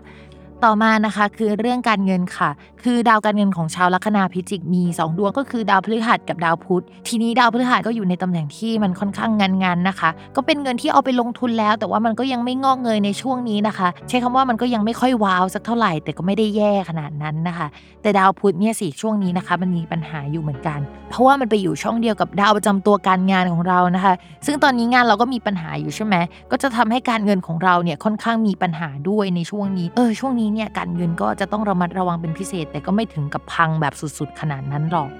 [0.64, 2.50] ต่อมานะคะคือเรื่องการเงินค่ะ
[2.82, 17.66] คือดาวการเงินของชาวลัคนาพิจิกมี 2 ดวงก็คือดาวพฤหัสกับดาวพุธ ทีนี้ดาวพฤหัสก็อยู่ในตำแหน่งที่มันค่อนข้างงานงานนะคะ ก็เป็นเงินที่เอาไปลงทุนแล้ว แต่ว่ามันก็ยังไม่งอกเงยในช่วงนี้นะคะ ใช้คำว่ามันก็ยังไม่ค่อยว้าวสักเท่าไหร่ แต่ก็ไม่ได้แย่ขนาดนั้นนะคะ
[18.02, 24.14] แต่ดาวพุธเนี่ยสิช่วงนี้นะคะมันมีปัญหาอยู่เหมือนกัน เพราะว่ามันไปอยู่ช่องเดียวกับดาวประจำตัวการงานของเรานะคะ
[24.46, 26.14] ซึ่งตอนนี้งานเราก็มีปัญหาอยู่ใช่ไหม
[26.50, 35.10] ก็จะทำให้การเงินของเราเนี่ยค่อนข้างมีปัญหาด้วยในช่วงนี้เออช่วงนี้เนี่ยการเงินก็จะต้องระมัดระวังเป็นพิเศษ แต่ก็ไม่ถึงกับพังแบบสุดๆ ขนาดนั้นหรอก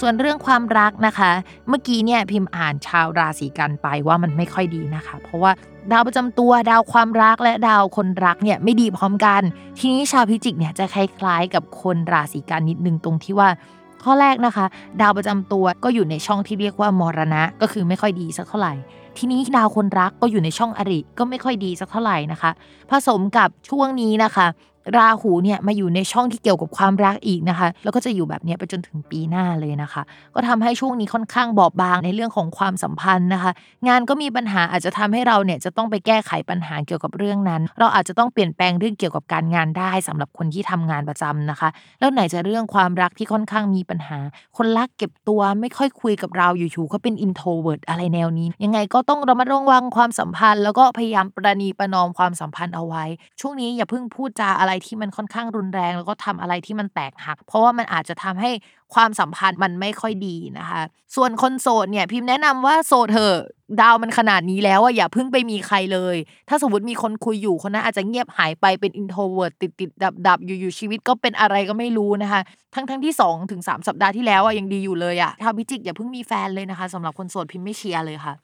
[0.00, 1.30] ส่วนเรื่องความรักนะคะ
[1.68, 5.52] เมื่อกี้เนี่ยพิมพ์อ่านชาวราศีกันไปว่ามันไม่ค่อยดีนะคะ เพราะว่า
[5.92, 9.42] ดาวประจำตัวดาวความรักและดาวคนรักเนี่ยไม่ดีพร้อมกัน
[9.78, 13.48] ทีนี้ชาวพิจิกเนี่ยจะคล้ายๆ กับคนราศีกันนิดนึงตรงที่ว่า
[14.02, 14.66] ข้อแรกนะคะ
[15.00, 18.74] ดาวประจำตัวก็อยู่ในช่องที่เรียกว่ามรณะ ก็คือไม่ค่อยดีสักเท่าไหร่
[19.18, 22.50] ทีนี้ดาวคนรักก็อยู่ในช่องอริก็ไม่ค่อยดีสักเท่าไหร่นะคะ
[22.90, 24.46] ผสมกับช่วงนี้นะคะ
[24.96, 30.02] ราหูเนี่ยมาอยู่ในช่องที่เกี่ยวกับความรักอีกนะคะ แล้วก็จะอยู่แบบนี้ไปจนถึงปีหน้าเลยนะคะ
[30.34, 33.52] ก็ทำให้ช่วงนี้ค่อนข้างบอบบางในเรื่องของความสัมพันธ์นะคะ
[33.88, 41.68] งานก็มีปัญหาอาจจะทำให้เราเนี่ยจะต้องไปแก้ไขปัญหาเกี่ยวกับเรื่องนั้น เราอาจจะต้องเปลี่ยนแปลงเรื่องเกี่ยวกับการงานได้สำหรับคนที่ทำงานประจำนะคะ
[42.00, 44.18] แล้วไหนจะเรื่องความรักที่ค่อนข้างมีปัญหา
[44.56, 53.04] คนรักเก็บตัวไม่ค่อยคุยกับเราอยู่ๆเขาเป็น introvert อะไรแนวนี้ ยังไงก็ต้องระมัดระวังความสัมพันธ์ แล้วก็พยายามประนีประนอมความสัมพันธ์เอาไว้
[53.40, 58.50] ช่วงนี้อย่าเพิ่งพูดจาอะไรที่มันค่อนข้างรุนแรง แล้วก็ทำอะไรที่มันแตกหัก เพราะว่ามันอาจจะทำให้
[58.94, 60.82] ความสัมพันธ์มันไม่ค่อยดีนะคะ
[61.16, 63.36] ส่วนคนโสดเนี่ยพิมพ์แนะนำว่าโสดเถอะ
[63.80, 66.16] ดาวมันขนาดนี้แล้วอะอย่าเพิ่งไปมีใครเลย
[66.48, 72.40] ถ้าสมมติมีคนคุยอยู่คนนั้นอาจจะเงียบหายไปเป็น introvert ติดติดดับดับอยู่ๆชีวิตก็เป็นอะไรก็ไม่รู้นะคะ
[72.74, 78.34] ทั้งทั้งที่2ถึง3สัปดาห์ที่แล้วอะยังดีอยู่เลยอะถ้าพิจิกอย่าเพิ่งมีแฟนเลยนะคะสำหรับคนโสดพิมพ์ไม่เชียร์เลยค่ะ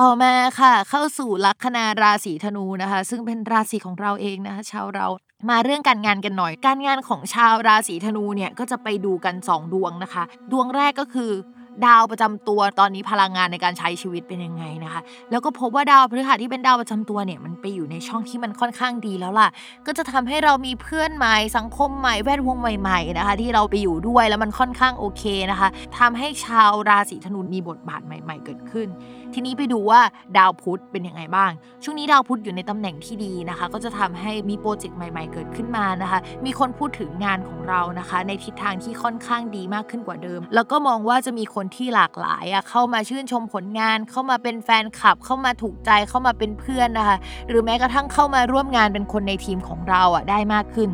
[0.00, 5.06] ต่อมาค่ะเข้าสู่ลัคนาราศีธนูนะคะ ซึ่งเป็นราศีของเราเองนะคะ ชาวเรา
[5.50, 10.22] มาเรื่องการงานกันหน่อย การงานของชาวราศีธนูเนี่ยก็จะไปดูกัน 2 ดวงนะคะ
[10.52, 11.32] ดวงแรกก็คือ
[11.86, 19.48] ดาวประจำตัวตอนนี้พลังงานในการใช้ชีวิตเป็นยังไงนะคะ แล้วก็พบว่าดาวพฤหัสที่เป็นดาวประจำตัวเนี่ยมันไปอยู่ในช่องที่มันค่อนข้างดีแล้วล่ะ
[19.86, 25.68] ก็จะทำให้เรามีเพื่อนใหม่สังคมใหม่แวดวงใหม่ๆนะคะ ที่เราไปอยู่ด้วยแล้วมันค่อนข้างโอเคนะคะ
[25.98, 28.88] ทำให้ชาวราศีธนูมีบทบาทใหม่ ๆ เกิดขึ้น
[29.34, 30.00] ทีนี้ไปดูว่า
[30.36, 31.50] ดาวพุธเป็นยังไงบ้าง
[31.84, 47.16] ช่วงนี้ดาวพุธอยู่ในตำแหน่งที่ดีนะคะ ก็จะทำให้มีโปรเจกต์ใหม่ ๆ เกิดขึ้นมานะคะ มีคนพูดถึงงานของเรานะคะ ในทิศทางที่ค่อนข้างดีมากขึ้นกว่าเดิม แล้วก็มองว่าจะมีคนที่หลากหลายอะเข้ามาชื่นชมผลงาน เข้ามาเป็นแฟนคลับ เข้ามาถูกใจเข้ามาเป็นเพื่อนนะคะ
[47.48, 50.90] หรือแม้กระทั่งเข้ามาร่วมงานเป็นคนในทีมของเราอะได้มากขึ้น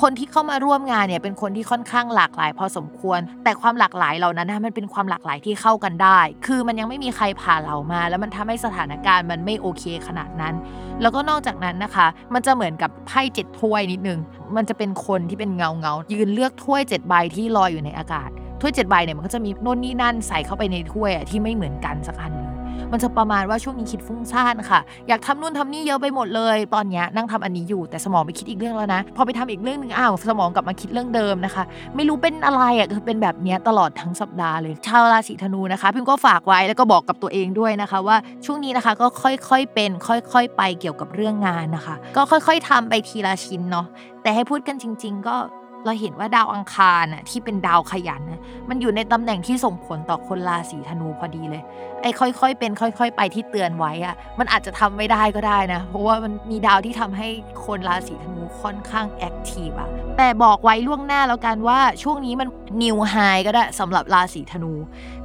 [0.00, 10.54] คนที่เข้ามาร่วมงานเนี่ยเป็นคนที่ค่อนข้างหลากหลาย พอสมควร แต่ความหลากหลายเหล่านั้นนะมันเป็นความหลากหลายที่เข้ากันได้ คือมันยังไม่มีใครผ่าเรามา แล้วมันทำให้สถานการณ์มันไม่โอเคขนาดนั้น
[11.00, 14.18] แล้วก็นอกจากนั้นนะคะ มันจะเหมือนกับไพ่เจ็ดถ้วยนิดนึง
[14.56, 18.30] มันจะเป็นคนที่เป็นเงาเงายืนเลือกถ้วยเจ็ดใบที่ลอยอยู่ในอากาศ
[18.60, 22.51] ถ้วยเจ็ดใบเนี่ยมันก็จะมีโน่นนี่นั่นใส่เข้าไปในถ้วยที่ไม่เหมือนกันสักอันนึง
[22.92, 31.64] มันจะประมาณว่าช่วงนี้คิดฟุ้งซ่านค่ะ อยากทำนู่นทำนี่เยอะไปหมดเลย ตอนนี้นั่งทำอันนี้อยู่แต่สมองไปคิดอีกเรื่องแล้วนะ พอไปทำอีกเรื่องหนึ่งอ้าวสมองกลับมาคิดเรื่องเดิมนะคะ
[31.96, 43.86] ไม่รู้เป็นอะไรอะคือเป็นแบบนี้ตลอดทั้งสัปดาห์เลยชาวราศีธนูนะคะพิมก็ฝากไว้แล้วก็บอกกับตัวเองด้วยนะคะ ว่าช่วงนี้นะคะก็ค่อยๆเป็น ค่อยๆไปเกี่ยวกับเรื่องงานนะคะ ก็ค่อย ๆทำไปทีละชิ้นเนาะ
[44.22, 45.36] แต่ให้พูดกันจริง ๆ ก็
[45.84, 51.62] เราเห็นว่าดาวอังคารน่ะที่เป็นดาวขยันนะมันอยู่ในตำแหน่งที่ส่งผลต่อคนราศีธนูพอดีเลย
[52.02, 57.28] ไอ้ค่อยๆ เป็นค่อย ๆ ไปที่เตือนไว้อะมันอาจจะทำไม่ได้ก็ได้นะ เพราะว่ามันมีดาวที่ทำให้
[57.66, 62.48] คนราศีธนูค่อนข้าง active อะแต่บอกไว้ล่วงหน้าแล้วกันว่าช่วงนี้มัน
[62.82, 63.14] new high
[63.46, 64.72] ก็ได้สำหรับราศีธนู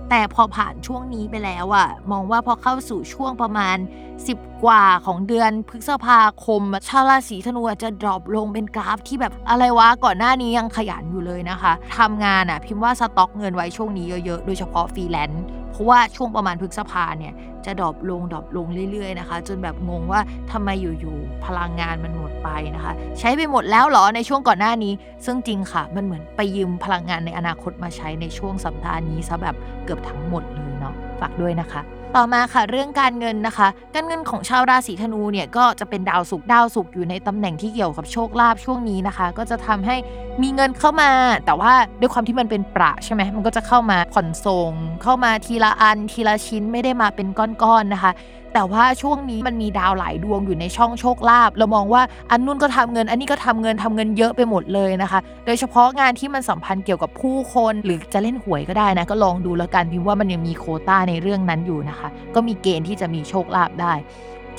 [0.10, 3.78] แต่พอผ่านช่วงนี้ไปแล้วอะมองว่าพอเข้าสู่ช่วงประมาณ
[4.20, 15.44] 10 กว่าของเดือนพฤษภาคม ชาวราศีธนูจะ drop ลงเป็นกราฟที่แบบอะไรวะก่อนหน้านี้ยังขยันอยู่เลยนะคะทำงานอะพิมพ์ว่าสต็อกเงินไว้ช่วงนี้เยอะๆ โดยเฉพาะฟรีแลนซ์
[15.78, 17.34] เพราะว่าช่วงประมาณพฤษภาเนี่ย
[17.66, 20.22] จะ drop ลง drop ลงเรื่อยๆนะคะ จนแบบงงว่า
[20.52, 24.94] ทำไมอยู่ๆพลังงานมันหมดไปนะคะ ใช้ไปหมดแล้วเหรอในช่วงก่อนหน้านี้
[25.26, 29.56] ซึ่งจริงค่ะ มันเหมือนไปยืมพลังงานในอนาคตมาใช้ในช่วงสัปดาห์นี้ซะแบบ
[29.86, 31.82] เกือบทั้งหมดเลยเนาะฝากด้วยนะคะ
[32.16, 39.96] ต่อมาค่ะเรื่องการเงินนะคะ การเงินของชาวราศีธนูเนี่ยก็จะเป็นดาวศุกร์ดาวศุกร์อยู่ในตำแหน่งที่เกี่ยวกับโชคลาภช่วงนี้นะคะ ก็จะทำให้
[40.42, 41.10] มีเงินเข้ามา
[41.46, 44.72] แต่ว่าด้วยความที่มันเป็นประใช่ไหมมันก็จะเข้ามาผ่อนส่ง
[45.04, 48.14] เข้ามาทีละอันทีละชิ้นไม่ได้มาเป็นก้อนๆนะคะ
[48.54, 52.02] แต่ว่าช่วงนี้มันมีดาวหลายดวงอยู่ในช่องโชคลาภเรามองว่า
[52.32, 61.97] อันนู้นก็ทำเงิน อันนี้ก็ทำเงินทำเงินเยอะไปหมดเลยนะคะ โดยเฉพาะงานที่มันสัมพันธ์เกี่ยวกับผู้คนหรือจะเล่นหวยก็ได้นะก็ลองดูแล้วกันพิมพ์ว่ามันยังมีโควตาในเรื่องนั้นอยู่นะคะ
[62.36, 63.94] ก็มีเกณฑ์ที่จะมีโชคลาภได้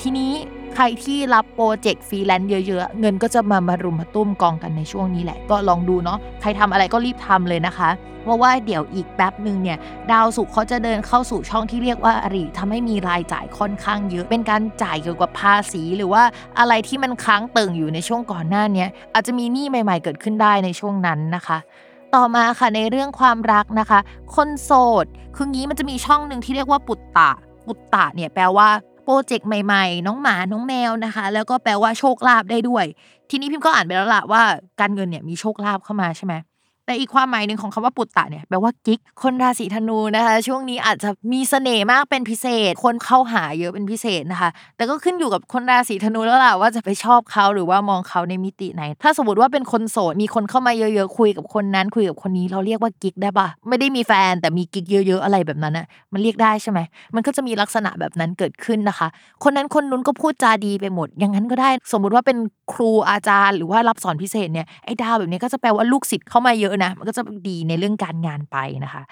[0.01, 0.31] ทีนี้
[0.75, 7.89] ใครที่รับ project freelance เยอะๆ เงินก็จะมามารุมมาตุ้มกองกันในช่วงนี้แหละ ก็ลองดูเนาะ ใครทำอะไรก็รีบทำเลยนะคะ
[8.23, 9.77] เพราะว่าเดี๋ยวอีกแป๊บหนึ่งเนี่ย
[10.11, 16.23] ดาวศุกร์เขาจะเดินเข้าสู่ช่องที่เรียกว่าอริทำให้มีรายจ่ายค่อนข้างเยอะ เป็นการจ่ายเกี่ยวกับภาษีหรือว่า
[16.59, 21.57] อะไรที่มันค้างเติ่งอยู่ในช่วงก่อนหน้านี้อาจจะมีหนี้ใหม่ ๆ เกิดขึ้นได้ในช่วงนั้นนะคะ
[22.15, 23.99] ต่อมาค่ะในเรื่องความรักนะคะ
[24.35, 24.71] คนโส
[25.03, 25.05] ด
[25.35, 27.31] คืองี้มันจะมีช่องหนึ่งที่เรียกว่าปุตตะ
[27.65, 28.67] ปุตตะเนี่ยแปลว่า
[29.03, 32.85] โปรเจกต์ใหม่ๆ น้องหมา น้องแมวนะคะ แล้วก็แปลว่าโชคลาภได้ด้วย
[33.29, 34.41] ทีนี้พิมพ์ก็อ่านไปแล้วล่ะว่า
[34.79, 36.33] การเงินเนี่ยมีโชคลาภเข้ามาใช่ไหม
[36.89, 56.79] แต่อีกความหมายหนึ่งของคำว่าปุตตะเนี่ยแปลว่ากิ๊กคนราศีธนูนะคะ ช่วงนี้อาจจะมีเสน่ห์มากเป็นพิเศษ คนเข้าหาเยอะเป็นพิเศษนะคะ แต่ก็ขึ้นอยู่กับคนราศีธนูแล้วล่ะว่าจะไปชอบเขาหรือว่ามองเขาในมิติไหน ถ้าสมมติว่าเป็นคนโสดมีคนเข้ามาเยอะๆคุยกับคนนั้นคุยกับคนนี้เราเรียกว่ากิ๊กได้ปะไม่ได้มีแฟนแต่มีกิ๊กเยอะ ๆ อะไรแบบนั้นอะมันเรียกได้ใช่ไหม
[57.15, 59.07] มันก็จะมีลักษณะแบบนั้นเกิดขึ้นนะคะ
[59.43, 62.37] คนนั้นคนนู้นก็พูดจาดีไปหมด อย่างนั้นก็ได้ สมมุติว่าเป็น
[62.73, 69.03] ครูอาจารย์ หรือว่ารับสอนพิเศษเนี่ยไอ้ดาวแบบนี้ก็จะแปลว่าลูกศิษย์เข้ามาเยอะนะ มันก็จะดีในเรื่องการงานไปนะคะ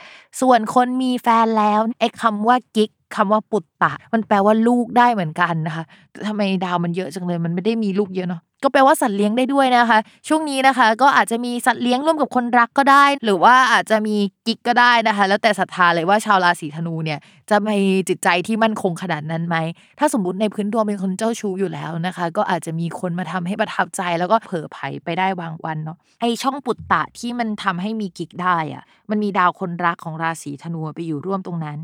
[0.41, 5.84] ส่วนคนมีแฟนแล้วไอ้คำว่ากิ๊กคำว่าปุตตะ มันแปลว่าลูกได้เหมือนกันนะคะ
[6.28, 14.15] ทำไมดาวมันเยอะจังเลย มันไม่ได้มีลูกเยอะเนาะ ก็แปลว่าสัตว์เลี้ยงได้ด้วยนะคะ ช่วงนี้นะคะ ก็อาจจะมีสัตว์เลี้ยงร่วมกับคนรักก็ได้ หรือว่าอาจจะมี
[14.47, 17.77] กิ๊กก็ได้นะคะ แล้วแต่ศรัทธาเลยว่าชาวราศีธนูเนี่ยจะมี
[18.09, 19.57] จิตใจที่มั่นคงขนาดนั้นไหม
[19.99, 31.77] ถ้าสมมติในพื้นดวงเป็นคนเจ้าชู้อยู่แล้วนะคะ ก็อาจจะมีคนมาทำให้ประทับใจแล้วก็เผลอไผไปได้บางวันเนาะไอช่องปุตตะที่มันทำให้มีกิ๊กได้อะมันมีดาวคนรักของราศีธนูไปอยู่ร่วมตรงนั้น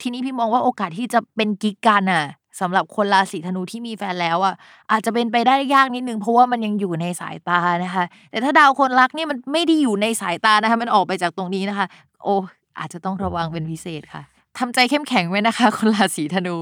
[0.00, 2.24] ทีนี้พี่มองว่าโอกาสที่จะเป็นกิ๊กกันอะ
[2.60, 4.54] สำหรับคนราศีธนูที่มีแฟนแล้วอะ
[4.92, 11.86] อาจจะเป็นไปได้ยากนิดนึงเพราะว่ามันยังอยู่ในสายตานะคะ แต่ถ้าดาวคนรักนี่มันไม่ได้อยู่ในสายตานะคะ มันออกไปจากตรงนี้นะคะ
[12.22, 12.34] โอ้
[12.78, 14.22] อาจจะต้องระวังเป็นพิเศษค่ะ
[14.58, 16.56] ทำใจเข้มแข็งไว้นะคะ คนราศีธนู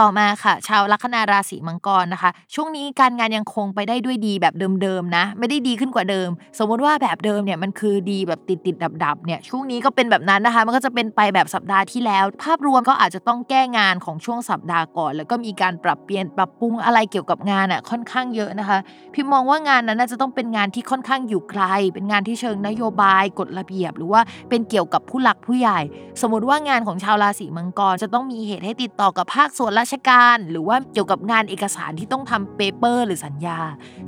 [0.00, 6.28] ต่อมาค่ะ ชาวลัคนาราศีมังกรนะคะ ช่วงนี้การงานยังคงไปได้ด้วยดีแบบเดิมๆนะ ไม่ได้ดีขึ้นกว่าเดิม
[6.58, 18.78] สมมติว่าแบบเดิมเนี่ยมันคือดีแบบติดติดดับดับๆเนี่ยช่วงนี้ก็เป็นแบบนั้นนะคะ มันก็จะเป็นไปแบบสัปดาห์ที่แล้ว ภาพรวมก็อาจจะต้องแก้งานของช่วงสัปดาห์ก่อน แล้วก็มีการปรับเปลี่ยนปรับปรุงอะไรเกี่ยวกับงานอะค่อนข้างเยอะนะคะ
[19.14, 21.62] พิมมองว่างานนั้นน่าจะต้องเป็นงานที่ค่อนข้างอยู่ไกล
[21.94, 25.80] เป็นงานที่เชิงนโยบายกฎระเบียบ หรือว่าเป็นเกี่ยวกับผู้หลักผู้ใหญ่
[26.20, 33.58] สมมติว่างานของชาวราศีมังกรจะต้องมีเหตุให้ติดต่อกับภาคส่วนราชการ หรือว่าเกี่ยวกับงานเอกสารที่ต้องทำเปเปอร์ หรือสัญญา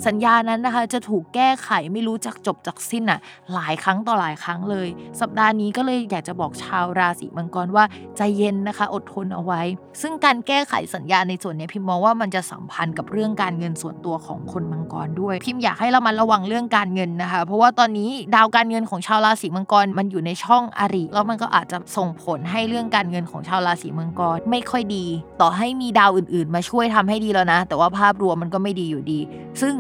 [0.07, 3.21] สัญญานั้นนะคะ จะถูกแก้ไขไม่รู้จักจบจากสิ้นอะ
[3.55, 4.89] หลายครั้งต่อหลายครั้งเลย
[5.21, 7.85] สัปดาห์นี้ก็เลยอยากจะบอกชาวราศีมังกรว่า
[8.17, 9.61] ใจเย็นนะคะ อดทนเอาไว้
[10.03, 25.07] ซึ่งการแก้ไขสัญญาในส่วนนี้พิมมองว่ามันจะสัมพันธ์กับเรื่องการเงินส่วนตัวของคนมังกรด้วย พิมอยากให้เรามาระวังเรื่องการเงินนะคะ เพราะว่าตอนนี้ดาวการเงินของชาวราศีมังกรมันอยู่ในช่องอริแล้วมันก็อาจจะส่งผลให้เรื่องการเงินของชาวราศีมังกรไม่ค่อยดี
[25.41, 29.21] ต่อใให้มีดาวอื่นๆ มาช่วยทำให้ดีแล้วนะ แต่ว่าภาพรวมมันก็ไม่ดีอยู่ดี
[29.61, 29.75] ซึ่ง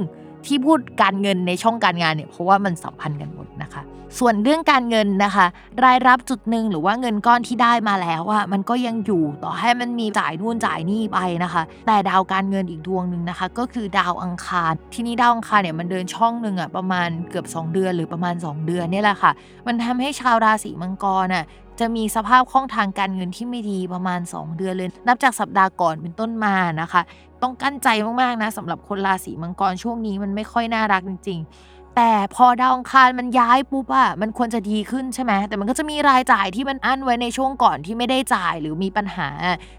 [0.46, 3.82] ที่พูดการเงินในช่องการงานเนี่ยเพราะว่ามันสัมพันธ์กันหมดนะคะ
[4.18, 5.46] ส่วนเรื่องการเงินนะคะ
[5.84, 19.32] รายรับจุดหนึ่งหรือว่าเงินก้อนที่ได้มาแล้วอะมันก็ยังอยู่ต่อให้มันมีจ่ายนู่นจ่ายนี่ไปนะคะ แต่ดาวการเงินอีกดวงหนึ่งนะคะ ก็คือดาวอังคาร ที่นี้ดาวอังคารเนี่ยมันเดินช่องหนึ่งอะประมาณเกือบ 2 เดือนหรือประมาณ 2 เดือนนี่แหละค่ะ
[19.66, 21.44] มันทำให้ชาวราศีมังกรอะ
[21.80, 27.02] จะมีสภาพคล่องทางการเงินที่ไม่ดีประมาณ 2 เดือนเลย นับจากสัปดาห์ก่อนเป็นต้นมานะคะ
[27.42, 27.88] ต้องกั้นใจ
[28.20, 39.28] มากๆนะสำหรับคนราศีมังกรช่วงนี้มันไม่ค่อยน่ารักจริง ๆ แต่พอดาวอังคารมันย้ายปุ๊บอะมันควรจะดีขึ้นใช่ไหมแต่มันก็จะมีรายจ่ายที่มันอั้นไว้ในช่วงก่อนที่ไม่ได้จ่ายหรือมีปัญหา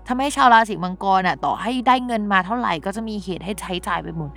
[0.07, 4.31] ทำให้ชาวราศีมังกรอะต่อให้ได้เงินมาเท่าไหร่ก็จะมีเหตุให้ใช้จ่ายไปหมด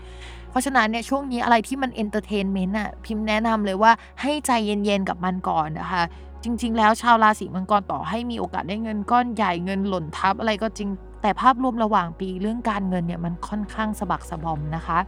[0.51, 6.03] เพราะฉะนั้นเนี่ยช่วงนี้อะไรที่มัน entertainment อะพิมพ์แนะนำเลยว่าให้ใจเย็นๆกับมันก่อนนะคะ
[6.45, 10.89] จริง ๆ แล้วชาวราศีมังกรต่อให้มีโอกาสได้เงินก้อนใหญ่เงินหล่นทับอะไรก็จริง
[11.23, 14.99] แต่ภาพรวมระหว่างปีเรื่องการเงินเนี่ยมันค่อนข้างสะบักสะบอมนะคะ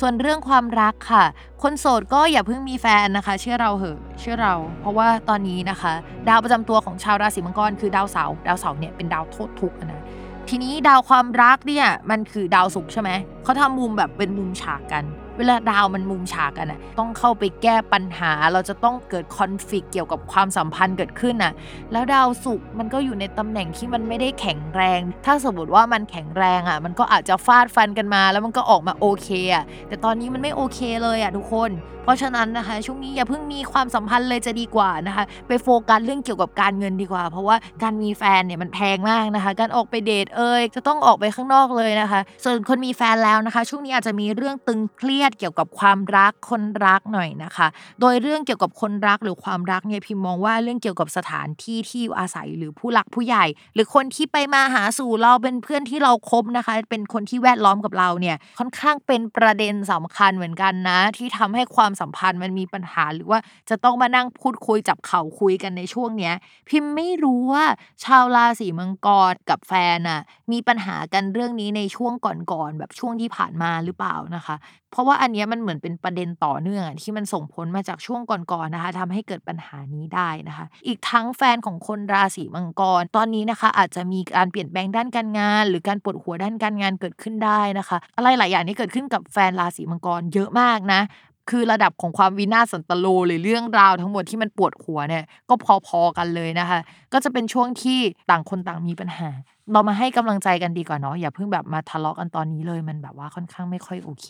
[0.00, 1.24] ส่วนเรื่องความรักค่ะ
[1.62, 5.92] คนโสดก็อย่าเพิ่งมีแฟนนะคะ เชื่อเราเหอะเชื่อเรา เพราะว่าตอนนี้นะคะ
[6.28, 10.02] ดาวประจำตัวของชาวราศีมังกรคือดาวเสาร์ดาวเสาร์เนี่ยเป็นดาวโทษทุกข์นะ
[10.48, 13.10] ทีนี้ดาวความรักเนี่ยมันคือดาวศุกร์ใช่ไหม
[13.44, 15.04] เขาทำมุมแบบเป็นมุมฉากกัน
[15.40, 21.52] เวลาดาวมันมุมฉากกันอะต้องเข้าไปแก้ปัญหา เราจะต้องเกิดคอนฟ lict เกี่ยวกับความสัมพันธ์เกิดขึ้นอะ
[21.92, 31.70] แล้วดาวศุกร์มันก็อยู่ในตำแหน่งที่มันไม่ได้แข็งแรง ถ้าสมมติว่ามันแข็งแรงอะมันก็อาจจะฟาดฟันกันมา แล้วมันก็ออกมาโอเคอะแต่ตอนนี้มันไม่โอเคเลยอะทุกคน
[32.04, 47.66] เพราะฉะนั้นนะคะช่วงนี้อย่าเพิ่งมีความสัมพันธ์เลยจะดีกว่านะคะไปโฟกัสเรื่องเกี่ยวกับการเงินดีกว่า เพราะว่าการมีแฟนเนี่ยมันแพงมากนะคะ การออกไปเดทเอ่ยจะต้องออกไปข้างนอกเลยนะคะ ส่วนคนมีแฟนแล้วนะคะ ช่วงนี้อาจจะมีเรื่องตึงเครียดเกี่ยวกับความรักคนรักหน่อยนะคะ
[48.00, 53.44] โดยเรื่องเกี่ยวกับคนรักหรือความรักเนี่ยพิมมองว่าเรื่องเกี่ยวกับสถานที่ที่อยู่อาศัยหรือผู้หลักผู้ใหญ่
[53.74, 63.38] หรือคนที่ไปมาหาสู่เราเป็นเพื่อนที่เราคบนะคะ เป็นคนที่แวดล้อมกับเราเนี่ยค่อนข้างเป็นประเด็นสำคัญเหมือนกันนะ ที่ทำให้ความสัมพันธ์มันมีปัญหาหรือว่า
[63.70, 66.34] จะต้องมานั่งพูดคุยจับเข่าคุยกันในช่วงเนี้ย
[66.68, 67.64] พิมไม่รู้ว่า
[68.04, 70.20] ชาวราศีมังกรกับแฟนน่ะ
[70.52, 74.56] มีปัญหากันเรื่องนี้ในช่วงก่อนๆแบบช่วงที่ผ่านมาหรือเปล่านะคะ
[74.92, 91.00] เพราะว่าอันเนี้ยมันเหมือนเป็นประเด็นต่อเนื่องอะที่มันส่งผลมาจากช่วงก่อนๆนะคะทำให้เกิดปัญหานี้ได้นะคะ อีกทั้งแฟนของคนราศีมังกร ตอนนี้นะคะ อาจจะมีการเปลี่ยนแปลงด้านการงาน หรือการปวดหัวด้านการงานเกิดขึ้นได้นะคะ อะไรหลายอย่างที่เกิดขึ้นกับแฟนราศีมังกรเยอะมากนะ
[91.50, 95.54] คือระดับของความวินาศสันตโลหรือเรื่องราวทั้งหมดที่มันปวดหัวเนี่ยก็
[95.86, 96.80] พอๆกันเลยนะคะ
[97.12, 97.98] ก็จะเป็นช่วงที่
[98.30, 99.28] ต่างคนต่างมีปัญหา
[99.72, 104.26] เรามาให้กำลังใจกันดีกว่าเนาะอย่าเพิ่งแบบมาทะเลาะกันตอนนี้เลยมันแบบว่าค่อนข้างไม่ค่อยโอเค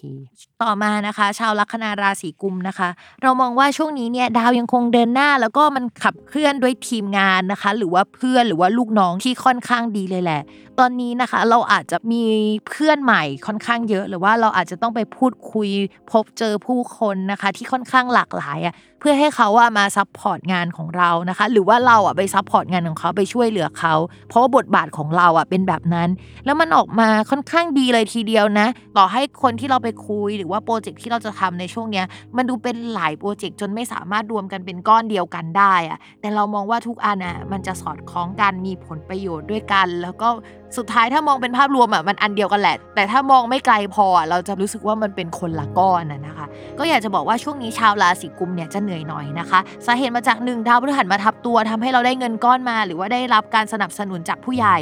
[0.62, 2.88] ต่อมานะคะ ชาวลัคนาราศีกุมภ์นะคะ
[3.22, 10.42] เรามองว่าช่วงนี้เนี่ยดาวยังคงเดินหน้า แล้วก็มันขับเคลื่อนด้วยทีมงานนะคะ หรือว่าเพื่อนหรือว่าลูกน้องที่ค่อนข้างดีเลยแหละ
[10.78, 12.22] ตอนนี้นะคะ เราอาจจะมี
[12.68, 15.68] เพื่อนใหม่ค่อนข้างเยอะ หรือว่าเราอาจจะต้องไปพูดคุย
[16.10, 23.94] พบเจอผู้คนนะคะ ที่ค่อนข้างหลากหลายอะ เพื่อให้เขาว่ามา support งานของเรานะคะ หรือว่าเราอะไป support งานของเขาไปช่วยเหลือเขา
[24.28, 26.08] เพราะว่าบทบาทของเราอะเป็นแบบนั้น
[26.44, 40.28] แล้วมันออกมาค่อนข้างดีเลยทีเดียวนะ ต่อให้คนที่เราไปคุยหรือว่าโปรเจกต์ที่เราจะทำในช่วงเนี้ย มันดูเป็นหลายโปรเจกต์จนไม่สามารถรวมกันเป็นก้อนเดียวกันได้อะแต่เรามองว่าทุกอันอะมันจะสอดคล้องกันมีผลประโยชน์ด้วยกัน แล้วก็
[40.76, 46.46] สุดท้ายถ้ามองเป็นภาพรวมอะมันอันเดียวกันแหละ แต่ถ้ามองไม่ไกลพอเราจะรู้สึกว่ามันเป็นคนละก้อนนะคะ
[46.78, 54.76] ก็อยากจะบอกว่าช่วงนี้ชาวราศีกุมเนี่ยจะเหนื่อยหน่อยนะคะสาเหตุมาจากหนึ่งดาวพฤหัสมาทับตัวทำให้เราได้เงินก้อนมา หรือว่าได้รับการสนับสนุนจากผู้ใหญ่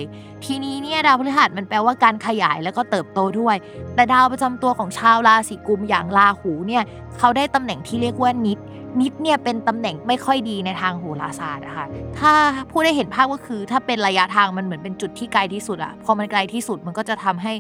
[0.45, 3.57] ทีนี้เนี่ยดาวพฤหัสมันแปลว่าการขยายแล้วก็เติบโตด้วย
[3.95, 6.83] แต่ดาวประจำตัวของชาวราศีกุมอย่างราหูเนี่ย
[7.19, 8.59] เขาได้ตำแหน่งที่เรียกว่านิด
[9.01, 11.87] นิดเนี่ยเป็นตำแหน่งไม่ค่อยดีในทางโหราศาสตร์นะคะ
[12.19, 12.33] ถ้า
[12.71, 17.53] ผู้ได้เห็นภาพก็คือถ้าเป็นระยะทางมันเหมือนเป็นจุดที่ไกลที่สุดอะพอมันไกลที่สุดมันก็จะทำให้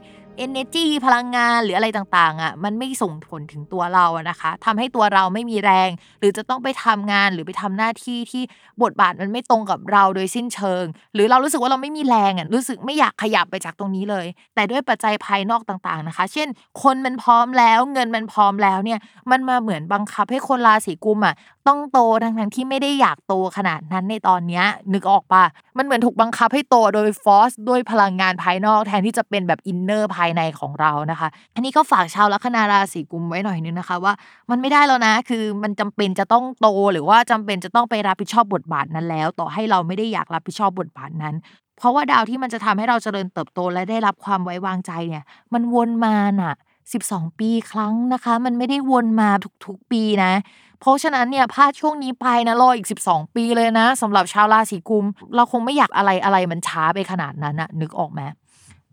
[0.44, 8.42] energy พลังงานหรืออะไรต่างๆอะมันไม่ส่งผลถึงตัวเราอะนะคะทำให้ตัวเราไม่มีแรง หรือจะต้องไปทำงานหรือไปทำหน้าที่ที่
[8.82, 10.84] บทบาทมันไม่ตรงกับเราโดยสิ้นเชิง
[11.14, 16.48] หรือเรารู้สึกว่าเราไม่มีแรงอะรู้สึกไม่อยากขยับไปจากตรงนี้เลย แต่ด้วยปัจจัยภายนอกต่างๆนะคะ เช่น
[16.82, 18.98] คนมันพร้อมแล้วเงินมันพร้อมแล้วเนี่ย
[19.30, 21.34] มันมาเหมือนบังคับให้คนราศีกุมอะ
[21.68, 25.44] ต้องโตทั้งๆที่ไม่ได้อยากโตขนาดนั้นในตอนเนี้ยนึกออกปะ
[25.78, 34.12] มันเหมือนถูกบังคับให้โตโดยฟอสด้วยพลังงานภายนอกแทนที่จะเป็นแบบอินเนอร์ภายในของเรานะคะ อันนี้ก็ฝากชาวลัคนาราศีกุมไว้หน่อยนึงนะคะ ว่า
[34.50, 41.34] มันไม่ได้แล้วนะคือมันจำเป็นจะต้องโตหรือว่าจำเป็นจะต้องไปรับผิดชอบบทบาทนั้นแล้ว ต่อให้เราไม่ได้อยากรับผิดชอบบทบาทนั้น
[41.78, 46.54] เพราะว่าดาวที่มันจะทำให้เราเจริญเติบโตและได้รับความไว้วางใจเนี่ย มันวนมาน่ะ
[46.92, 49.30] 12 ปีครั้งนะคะ มันไม่ได้วนมา
[49.64, 50.32] ทุกๆปีนะ
[50.80, 58.20] เพราะฉะนั้นเนี่ยพลาดช่วงนี้ไปนะรออีก 12 ปีเลยนะสำหรับชาวราศีกุม เราคงไม่อยากอะไรอะไรมันช้าไปขนาดนั้นนะนึกออกไหม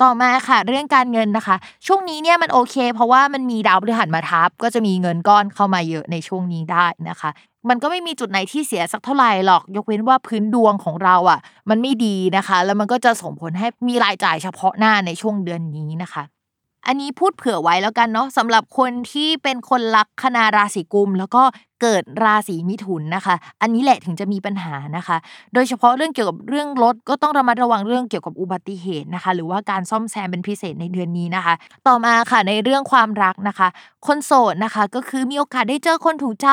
[0.01, 1.55] ต่อมาค่ะ เรื่องการเงินนะคะ
[1.87, 7.29] ช่วงนี้เนี่ยมันโอเค เพราะว่ามันมีดาวพฤหัสมาทับ ก็จะมีเงินก้อนเข้ามาเยอะในช่วงนี้ได้นะคะ
[7.69, 16.23] มันก็ไม่มีจุดไหนที่เสียสักเท่าไหร่หรอก ยกเว้นว่าพื้นดวงของเราอะ มันไม่ดีนะคะ แล้วมันก็จะส่งผลให้มีรายจ่ายเฉพาะหน้าในช่วงเดือนนี้นะคะ
[16.87, 21.43] อันนี้พูดเผื่อไว้แล้วกันเนาะสำหรับคนที่เป็นคนลักคนาราศีกุม แล้วก็
[21.81, 25.17] เกิดราศีมิถุนนะคะ อันนี้แหละถึงจะมีปัญหานะคะ
[25.53, 31.53] โดยเฉพาะเรื่องเกี่ยวกับเรื่องรถก็ต้องระมัดระวังเรื่องเกี่ยวกับอุบัติเหตุนะคะ หรือว่าการซ่อมแซมเป็นพิเศษในเดือนนี้นะคะ
[31.87, 33.67] ต่อมาค่ะในเรื่องความรักนะคะ
[34.07, 36.47] คนโสดนะคะก็คือมีโอกาสได้เจอคนถูกใจ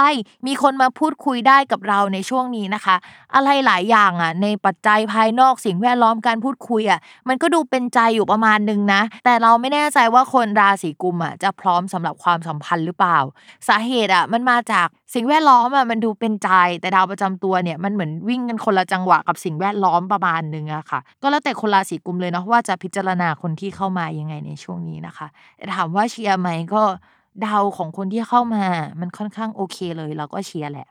[0.47, 2.97] มีคนมาพูดคุยได้กับเราในช่วงนี้นะคะ
[3.35, 13.19] อะไรหลายอย่างอะในปัจจัยภายนอกสิ่งแวดล้อมการพูดคุยอะมันก็ดูเป็นใจอยู่ประมาณนึงนะ แต่เราไม่แน่ใจว่าคนราศีกุมอะจะพร้อมสำหรับความสัมพันธ์หรือเปล่า
[13.69, 16.51] สาเหตุอะมันมาจาก สิ่งแวดล้อมอะมันดูเป็นใจ
[16.81, 26.83] แต่ดาวประจำตัวเนี่ยมันเหมือนวิ่งกันคนละจังหวะกับสิ่งแวดล้อมประมาณนึงอะค่ะ ก็แล้วแต่คนราศีกุมเลยเนาะว่าจะพิจารณาคนที่เข้ามายังไงในช่วงนี้นะคะแต่ถามว่าเชียร์ไหมก็
[27.47, 28.65] ดาวของคนที่เข้ามา
[29.01, 30.89] มันค่อนข้างโอเคเลยเราก็เชียร์แหละ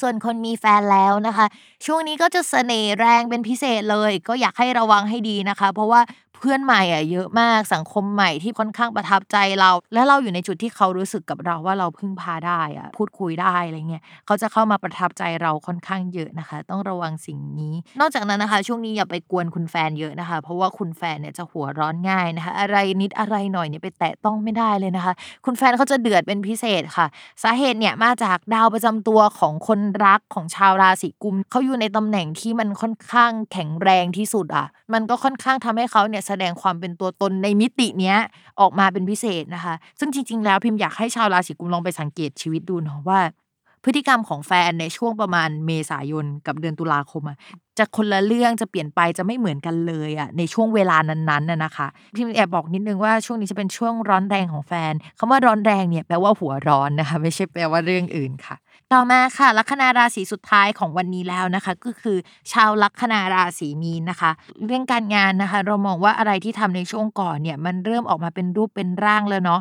[0.00, 1.46] ส่วนคนมีแฟนแล้วนะคะ
[1.86, 6.00] ช่วงนี้ก็จะเสน่ห์แรงเป็นพิเศษเลย ก็อยากให้ระวังให้ดีนะคะ เพราะว่า
[6.40, 25.12] เพื่อนใหม่อะเยอะมากสังคมใหม่ที่ค่อนข้างประทับใจเรา และเราอยู่ในจุดที่เขารู้สึกกับเราว่าเราพึ่งพาได้อะพูดคุยได้อะไรเงี้ยเขาจะเข้ามาประทับใจเราค่อนข้างเยอะนะคะ ต้องระวังสิ่งนี้ นอกจากนั้นนะคะ ช่วงนี้อย่าไปกวนคุณแฟนเยอะนะคะ เพราะว่าคุณแฟนเนี่ยจะหัวร้อนง่ายนะคะอะไรนิดอะไรหน่อยเนี่ยไปแตะต้องไม่ได้เลยนะคะ
[25.44, 27.06] คุณแฟนเขาจะเดือดเป็นพิเศษค่ะ
[27.42, 38.16] สาเหตุเนี่ยมาจากดาวประจำตัวของคนรักของชาวราศีกุมเขาอยู่ในตำแหน่งที่มันค่อนข้างแข็งแรงที่สุดอะ มันก็ค่อนข้างทำให้เขาเนี่ยแสดงความเป็นตัวตนในมิติเนี้ย
[38.60, 43.20] ออกมาเป็นพิเศษนะคะ ซึ่งจริง ๆ แล้วพิมพ์อยากให้ชาวราศีกุมลองไปสังเกตชีวิตดูเนาะว่า
[43.84, 47.36] พฤติกรรมของแฟนในช่วงประมาณเมษายนกับเดือนตุลาคมอะ
[47.78, 58.56] จะคนละเรื่องจะเปลี่ยนไปจะไม่เหมือนกันเลยอะในช่วงเวลานั้นๆน่ะนะคะพิมแอบบอกนิดนึงว่าช่วงนี้จะเป็นช่วงร้อนแรงของแฟนคำว่าร้อนแรงเนี่ยแปลว่าหัวร้อนนะคะ ไม่ใช่แปลว่าเรื่องอื่นค่ะ
[58.92, 62.18] ต่อมาค่ะลัคนาราศีสุดท้ายของวันนี้แล้วนะคะ ก็คือ
[62.52, 64.30] ชาวลัคนาราศีมีนนะคะ
[64.66, 69.60] เรื่องการงานนะคะ เรามองว่าอะไรที่ทำในช่วงก่อนเนี่ยมันเริ่มออกมาเป็นรูปเป็นร่างแล้วเนาะ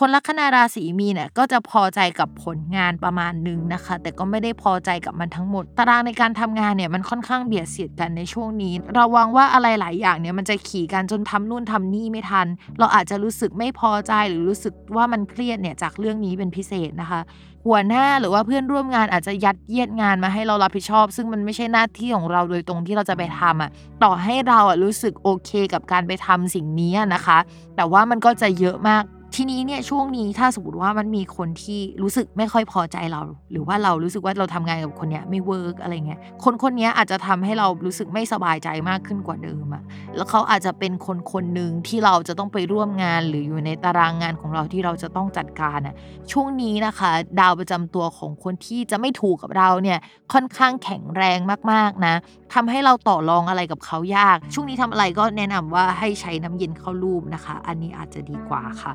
[0.00, 12.46] คนลัคนาราศีมีเนี่ยก็จะพอใจกับผลงานประมาณหนึ่งนะคะ แต่ก็ไม่ได้พอใจกับมันทั้งหมด ตารางในการทำงานเนี่ยมันค่อนข้างเบียดเสียดกันในช่วงนี้ ระวังว่าอะไรหลายอย่างเนี่ยมันจะขี่กันจนทำนู่นทำนี่ไม่ทัน
[12.78, 17.20] เราอาจจะรู้สึกไม่พอใจหรือรู้สึกว่ามันเครียดเนี่ยจากเรื่องนี้เป็นพิเศษนะคะ
[17.66, 23.70] หัวหน้าหรือว่าเพื่อนร่วมงานอาจจะยัดเยียดงานมาให้เรารับผิดชอบ ซึ่งมันไม่ใช่หน้าที่ของเราโดยตรงที่เราจะไปทำอะ
[24.02, 27.38] ต่อให้เราอะรู้สึกโอเค กับการไปทำสิ่งนี้นะคะ
[27.76, 29.04] แต่ว่ามันก็จะเยอะมาก
[29.38, 39.82] ทีนี้เนี่ยช่วงนี้ถ้าสมมติว่ามันมีคนที่รู้สึกไม่ค่อยพอใจเรา หรือว่าเรารู้สึกว่าเราทำงานกับคนเนี้ยไม่เวิร์กอะไรเงี้ยคนคนนี้อาจจะทำให้เรารู้สึกไม่สบายใจมากขึ้นกว่าเดิมอะ
[40.16, 45.94] แล้วเขาอาจจะเป็นคนคนหนึ่งที่เราจะต้องไปร่วมงาน หรืออยู่ในตารางงานของเราที่เราจะต้องจัดการอะ
[46.32, 47.10] ช่วงนี้นะคะ
[47.40, 49.98] ดาวประจำตัวของคนที่จะไม่ถูกกับเราเนี่ย
[50.32, 51.38] ค่อนข้างแข็งแรง
[51.72, 52.14] มากๆนะ
[52.54, 58.92] ทำให้เราต่อรองอะไรกับเขายาก ช่วงนี้ทำอะไรก็แนะนำว่าให้ใช้น้ำเย็นเข้ารูปนะคะ อันนี้อาจจะดีกว่าค่ะ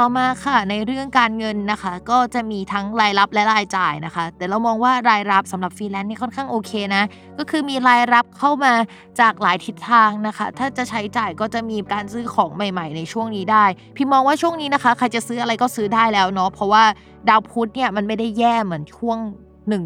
[0.00, 7.02] ต่อมาค่ะในเรื่องการเงินนะคะ ก็จะมีทั้งรายรับและรายจ่ายนะคะ แต่เรามองว่ารายรับสำหรับฟรีแลนซ์นี่ค่อนข้างโอเคนะ
[7.38, 8.72] ก็คือมีรายรับเข้ามา
[9.20, 13.64] จากหลายทิศทางนะคะ ถ้าจะใช้จ่ายก็จะมีการซื้อของใหม่ ๆ ในช่วงนี้ได้
[13.96, 16.84] พี่มองว่าช่วงนี้นะคะใครจะซื้ออะไรก็ซื้อได้แล้วเนาะเพราะว่า
[17.28, 19.18] ดาวพุธเนี่ยมันไม่ได้แย่เหมือนช่วง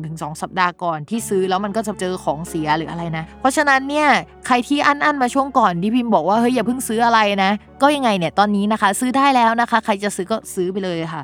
[0.05, 4.09] 1-2 สัปดาห์ก่อนที่ซื้อแล้วมันก็จะเจอของเสียหรืออะไรนะ เพราะฉะนั้นเนี่ย
[4.47, 7.51] ใครที่อั้นอันมาช่วงก่อนที่พิมพ์บอกว่าเฮ้ยอย่าเพิ่งซื้ออะไรนะ
[7.83, 11.23] ก็ยังไงเนี่ยตอนนี้นะคะ ซื้อได้แล้วนะคะ ใครจะซื้อก็ซื้อไปเลยค่ะ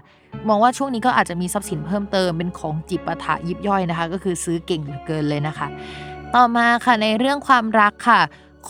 [0.49, 5.67] มองว่าช่วงนี้ก็อาจจะมีทรัพย์สินเพิ่มเติมเป็นของจิปาถะยิบย่อยนะคะ ก็คือซื้อเก่งเหลือเกินเลยนะคะ
[6.35, 8.21] ต่อมาค่ะในเรื่องความรักค่ะ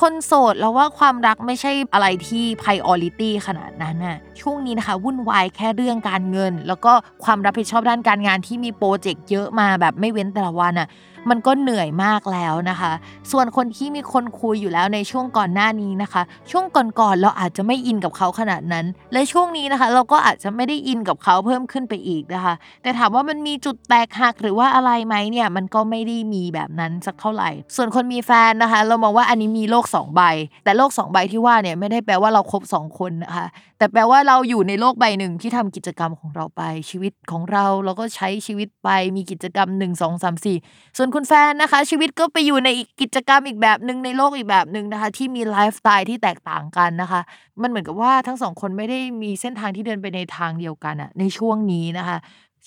[0.01, 6.93] คนโสดแล้วว่าความรักไม่ใช่อะไรที่ priority ขนาดนั้นน่ะช่วงนี้นะคะวุ่นวายแค่เรื่องการเงิน แล้วก็
[7.25, 10.89] ความรับผิดชอบด้านการงานที่มีโปรเจกต์เยอะมาแบบไม่เว้นแต่ละวันอะ
[11.31, 12.93] มันก็เหนื่อยมากแล้วนะคะ
[13.33, 16.65] ส่วนคนที่มีคนคุยอยู่แล้วในช่วงก่อนหน้านี้นะคะ ช่วง
[17.01, 30.23] ก่อนๆเราอาจจะไม่อินกับเขาขนาดนั้น และช่วงนี้นะคะ เราก็อาจจะไม่ได้อินกับเขาเพิ่มขึ้นไปอีกนะคะ แต่ถามว่ามันมีจุดแตกหักหรือว่าอะไรไหมเนี่ยมันก็ไม่ได้มีแบบนั้นสักเท่าไหร่ ส่วนคนมีแฟนนะคะ เรามองว่าอันนี้มีโลก 2 ใบ
[30.65, 33.47] แต่โลก 2 ใบที่ว่าเนี่ยไม่ได้แปลว่าเราครบ2 คนนะคะ
[33.79, 47.21] แต่แปลว่าเราอยู่ในโลกใบหนึ่งที่ทำกิจกรรมของเราไปชีวิตของเราเราก็ใช้ชีวิตไปมีกิจกรรม 1 2 3 4 ส่วนคุณแฟนนะคะ ชีวิตก็ไปอยู่ในอีกกิจกรรมอีกแบบหนึ่งในโลกอีกแบบหนึ่งนะคะ ที่มีไลฟ์สไตล์ที่แตกต่างกันนะคะ
[47.63, 52.17] มันเหมือนกับว่าทั้งสองคนไม่ได้มีเส้นทางที่เดินไปในทางเดียวกันอะในช่วงนี้นะคะ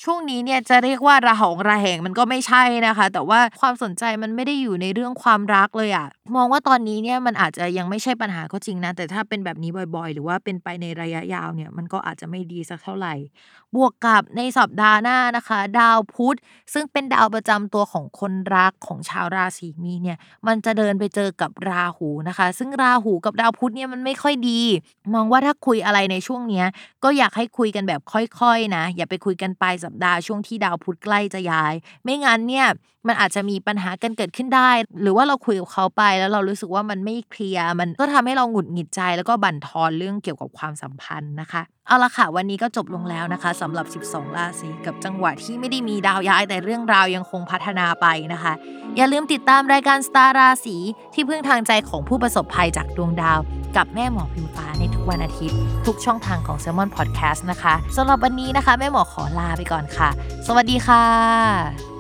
[0.04, 13.14] ช่วงนี้เนี่ยจะเรียกว่าระหองระแหงมันก็ไม่ใช่นะคะ แต่ว่าความสนใจมันไม่ได้อยู่ในเรื่องความรักเลยอะมองว่าตอนนี้เนี่ยมันอาจจะยังไม่ใช่ปัญหาก็จริงนะแต่ถ้าเป็นแบบนี้บ่อยๆ หรือว่าเป็นไปในระยะยาวเนี่ยมันก็อาจจะไม่ดีสักเท่าไหร่
[13.76, 16.38] บวกกับในสัปดาห์หน้านะคะ ดาวพุธ
[16.74, 24.62] ซึ่งเป็นดาวประจำตัวของคนรักของชาวราศีมีเนี่ยมันจะเดินไปเจอกับราหูนะคะ ซึ่งราหูกับดาวพุธเนี่ยมันไม่ค่อยดี
[25.14, 26.66] มองว่าถ้าคุยอะไรในช่วงเนี้ย
[27.04, 32.68] ก็อยากให้คุยกันแบบค่อยๆนะ อย่าไปคุยกันปลายสัปดาห์ช่วงที่ดาวพุธใกล้จะย้าย ไม่งั้นเนี่ย
[33.08, 48.54] มันอาจจะมีปัญหากันเกิดขึ้นได้ หรือว่าเราคุยกับเขาไปแล้วเรารู้สึกว่ามันไม่เคลียร์มันก็ทำให้เราหงุดหงิดใจแล้วก็บั่นทอนเรื่องเกี่ยวกับความสัมพันธ์นะคะ เอาละค่ะ วันนี้ก็จบลงแล้วนะคะสำหรับ 12 ราศีกับจังหวะที่ไม่ได้มีดาวย้ายแต่เรื่องราวยังคงพัฒนาไปนะคะ
[48.98, 50.76] อย่าลืมติดตามรายการสตาร์ราศี
[51.14, 53.40] ที่พึ่งทางใจของผู้ประสบภัยจากดวงดาว
[53.78, 55.58] กับแม่หมอพิมฟ้าในทุกวันอาทิตย์
[55.88, 60.10] ทุกช่องทางของ s ซ l m o n Podcast นะคะสำหรับวันนี้นะคะ แม่หมอขอลาไปก่อนค่ะ
[60.48, 61.97] สวัสดีค่ะ